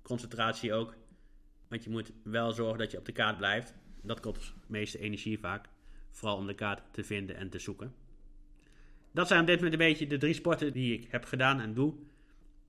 Concentratie 0.03 0.73
ook. 0.73 0.97
Want 1.69 1.85
je 1.85 1.91
moet 1.91 2.13
wel 2.23 2.53
zorgen 2.53 2.79
dat 2.79 2.91
je 2.91 2.99
op 2.99 3.05
de 3.05 3.13
kaart 3.13 3.37
blijft. 3.37 3.75
Dat 4.03 4.21
kost 4.21 4.41
de 4.41 4.53
meeste 4.67 4.99
energie 4.99 5.39
vaak. 5.39 5.69
Vooral 6.11 6.37
om 6.37 6.47
de 6.47 6.55
kaart 6.55 6.83
te 6.93 7.05
vinden 7.05 7.37
en 7.37 7.51
te 7.51 7.59
zoeken. 7.59 7.95
Dat 9.13 9.29
zijn 9.29 9.41
op 9.41 9.47
dit 9.47 9.57
moment 9.57 9.73
een 9.73 9.89
beetje 9.89 10.07
de 10.07 10.19
drie 10.19 10.35
sporten 10.35 10.73
die 10.73 10.99
ik 10.99 11.11
heb 11.11 11.25
gedaan 11.25 11.61
en 11.61 11.75
doe. 11.75 11.95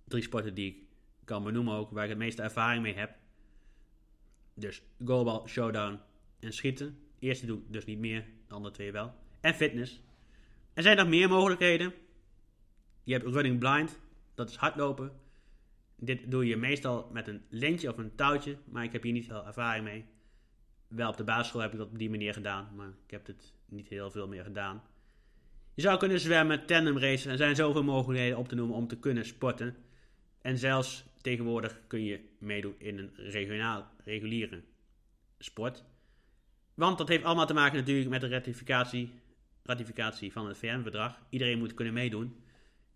Drie 0.08 0.24
sporten 0.24 0.54
die 0.54 0.68
ik 0.68 0.78
kan 1.26 1.44
benoemen 1.44 1.74
ook, 1.74 1.92
waar 1.92 2.04
ik 2.04 2.10
het 2.10 2.18
meeste 2.18 2.42
ervaring 2.42 2.84
mee 2.84 2.96
heb. 2.96 3.16
Dus 4.54 4.82
goalball, 5.06 5.48
showdown 5.48 6.00
en 6.40 6.54
schieten. 6.54 6.98
Eerste 7.20 7.46
doe 7.46 7.58
ik 7.58 7.74
dus 7.74 7.86
niet 7.86 8.00
meer, 8.00 8.26
de 8.48 8.54
andere 8.54 8.74
twee 8.74 8.92
wel. 8.92 9.14
En 9.42 9.54
fitness. 9.54 10.02
Er 10.74 10.84
zijn 10.84 10.98
nog 10.98 11.08
meer 11.08 11.30
mogelijkheden. 11.30 11.94
Je 13.04 13.14
hebt 13.14 13.26
running 13.26 13.60
blind, 13.60 14.00
dat 14.34 14.50
is 14.50 14.56
hardlopen. 14.56 15.12
Dit 15.96 16.32
doe 16.32 16.46
je 16.46 16.58
meestal 16.58 17.10
met 17.12 17.28
een 17.28 17.42
lintje 17.50 17.90
of 17.90 17.98
een 17.98 18.16
touwtje, 18.16 18.58
maar 18.66 18.84
ik 18.84 18.92
heb 18.92 19.04
hier 19.04 19.14
niet 19.14 19.26
veel 19.26 19.46
ervaring 19.46 19.84
mee. 19.84 20.06
Wel 20.88 21.10
op 21.10 21.18
de 21.18 21.24
basisschool 21.24 21.62
heb 21.62 21.72
ik 21.72 21.78
dat 21.78 21.90
op 21.90 21.98
die 21.98 22.10
manier 22.10 22.34
gedaan, 22.34 22.70
maar 22.76 22.88
ik 22.88 23.12
heb 23.12 23.28
het 23.28 23.54
niet 23.66 23.88
heel 23.88 24.12
veel 24.12 24.28
meer 24.28 24.44
gedaan. 24.44 24.82
Je 25.74 25.82
zou 25.82 25.98
kunnen 25.98 26.20
zwemmen, 26.20 26.66
tandemracen, 26.66 27.32
er 27.32 27.38
zijn 27.38 27.56
zoveel 27.56 27.84
mogelijkheden 27.84 28.38
op 28.38 28.48
te 28.48 28.56
noemen 28.56 28.76
om 28.76 28.88
te 28.88 29.00
kunnen 29.00 29.26
sporten. 29.26 29.76
En 30.42 30.58
zelfs 30.58 31.06
tegenwoordig 31.22 31.80
kun 31.88 32.04
je 32.04 32.20
meedoen 32.38 32.76
in 32.78 32.98
een 32.98 33.12
regionaal, 33.16 33.88
reguliere 34.04 34.64
sport. 35.40 35.84
Want 36.74 36.98
dat 36.98 37.08
heeft 37.08 37.24
allemaal 37.24 37.46
te 37.46 37.54
maken 37.54 37.78
natuurlijk 37.78 38.10
met 38.10 38.22
de 38.22 38.28
ratificatie, 38.28 39.12
ratificatie 39.64 40.32
van 40.32 40.48
het 40.48 40.58
VN-verdrag. 40.58 41.20
Iedereen 41.30 41.60
moet 41.60 41.74
kunnen 41.74 41.94
meedoen. 41.94 42.43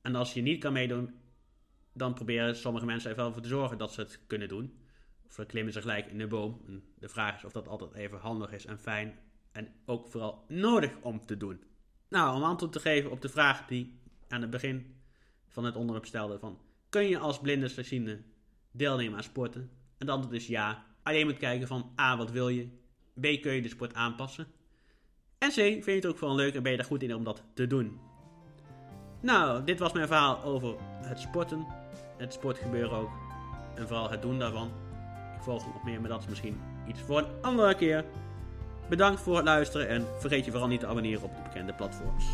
En 0.02 0.16
als 0.16 0.34
je 0.34 0.42
niet 0.42 0.60
kan 0.60 0.74
meedoen, 0.74 1.16
dan 1.94 2.14
proberen 2.14 2.56
sommige 2.56 2.86
mensen 2.86 3.10
er 3.10 3.16
wel 3.16 3.34
voor 3.34 3.42
te 3.42 3.48
zorgen 3.48 3.78
dat 3.78 3.94
ze 3.94 4.02
het 4.02 4.20
kunnen 4.28 4.48
doen. 4.48 4.78
Of 5.28 5.36
dan 5.36 5.46
klimmen 5.46 5.74
ze 5.74 5.82
gelijk 5.82 6.08
in 6.08 6.18
de 6.18 6.28
boom. 6.28 6.62
En 6.68 6.84
de 7.00 7.10
vraag 7.10 7.36
is 7.36 7.44
of 7.44 7.52
dat 7.52 7.68
altijd 7.68 7.94
even 7.94 8.20
handig 8.20 8.52
is 8.52 8.66
en 8.66 8.80
fijn. 8.80 9.20
En 9.52 9.74
ook 9.86 10.08
vooral 10.08 10.46
nodig 10.48 10.92
om 11.02 11.26
te 11.26 11.38
doen. 11.38 11.64
Nou, 12.10 12.36
om 12.36 12.44
antwoord 12.44 12.72
te 12.72 12.80
geven 12.80 13.12
op 13.12 13.22
de 13.22 13.30
vraag 13.30 13.66
die 13.66 14.00
aan 14.28 14.42
het 14.42 14.50
begin 14.50 14.96
van 15.48 15.66
het 15.66 15.76
onderwerp 15.76 16.06
stelde: 16.06 16.40
van, 16.40 16.60
kun 16.90 17.08
je 17.10 17.20
als 17.20 17.40
blinde 17.40 17.68
slechtziende 17.68 18.22
deelnemen 18.72 19.18
aan 19.18 19.24
sporten? 19.24 19.62
En 19.62 19.70
het 19.98 20.10
antwoord 20.10 20.36
is 20.36 20.48
ja. 20.48 20.86
Alleen 21.04 21.26
moet 21.26 21.38
kijken 21.38 21.68
van 21.68 21.94
A, 22.00 22.18
wat 22.18 22.32
wil 22.32 22.50
je? 22.50 22.68
B, 23.14 23.42
kun 23.42 23.54
je 23.54 23.62
de 23.62 23.68
sport 23.68 23.94
aanpassen? 23.94 24.48
En 25.38 25.50
C, 25.50 25.54
vind 25.54 25.86
je 25.86 25.92
het 25.92 26.06
ook 26.06 26.18
vooral 26.18 26.36
leuk 26.36 26.56
en 26.56 26.64
ben 26.64 26.72
je 26.72 26.78
er 26.78 26.84
goed 26.84 27.04
in 27.04 27.16
om 27.16 27.24
dat 27.24 27.44
te 27.54 27.68
doen? 27.68 28.00
Nou, 29.20 29.64
dit 29.64 29.80
was 29.80 29.92
mijn 29.92 30.08
verhaal 30.08 30.44
over 30.44 30.76
het 31.02 31.20
sporten, 31.20 31.68
het 32.18 32.34
sportgebeuren 32.34 32.98
ook. 32.98 33.10
En 33.76 33.88
vooral 33.88 34.10
het 34.10 34.22
doen 34.22 34.40
daarvan. 34.40 34.68
Ik 35.36 35.44
volg 35.44 35.66
nog 35.66 35.84
meer, 35.84 36.00
maar 36.02 36.10
dat 36.10 36.20
is 36.20 36.28
misschien 36.28 36.62
iets 36.88 37.02
voor 37.02 37.18
een 37.18 37.28
andere 37.42 37.76
keer. 37.76 38.06
Bedankt 38.90 39.22
voor 39.22 39.36
het 39.36 39.46
luisteren 39.46 39.88
en 39.88 40.06
vergeet 40.20 40.46
je 40.46 40.52
vooral 40.52 40.70
niet 40.70 40.80
te 40.80 40.88
abonneren 40.88 41.24
op 41.24 41.36
de 41.36 41.42
bekende 41.42 41.74
platforms. 41.74 42.26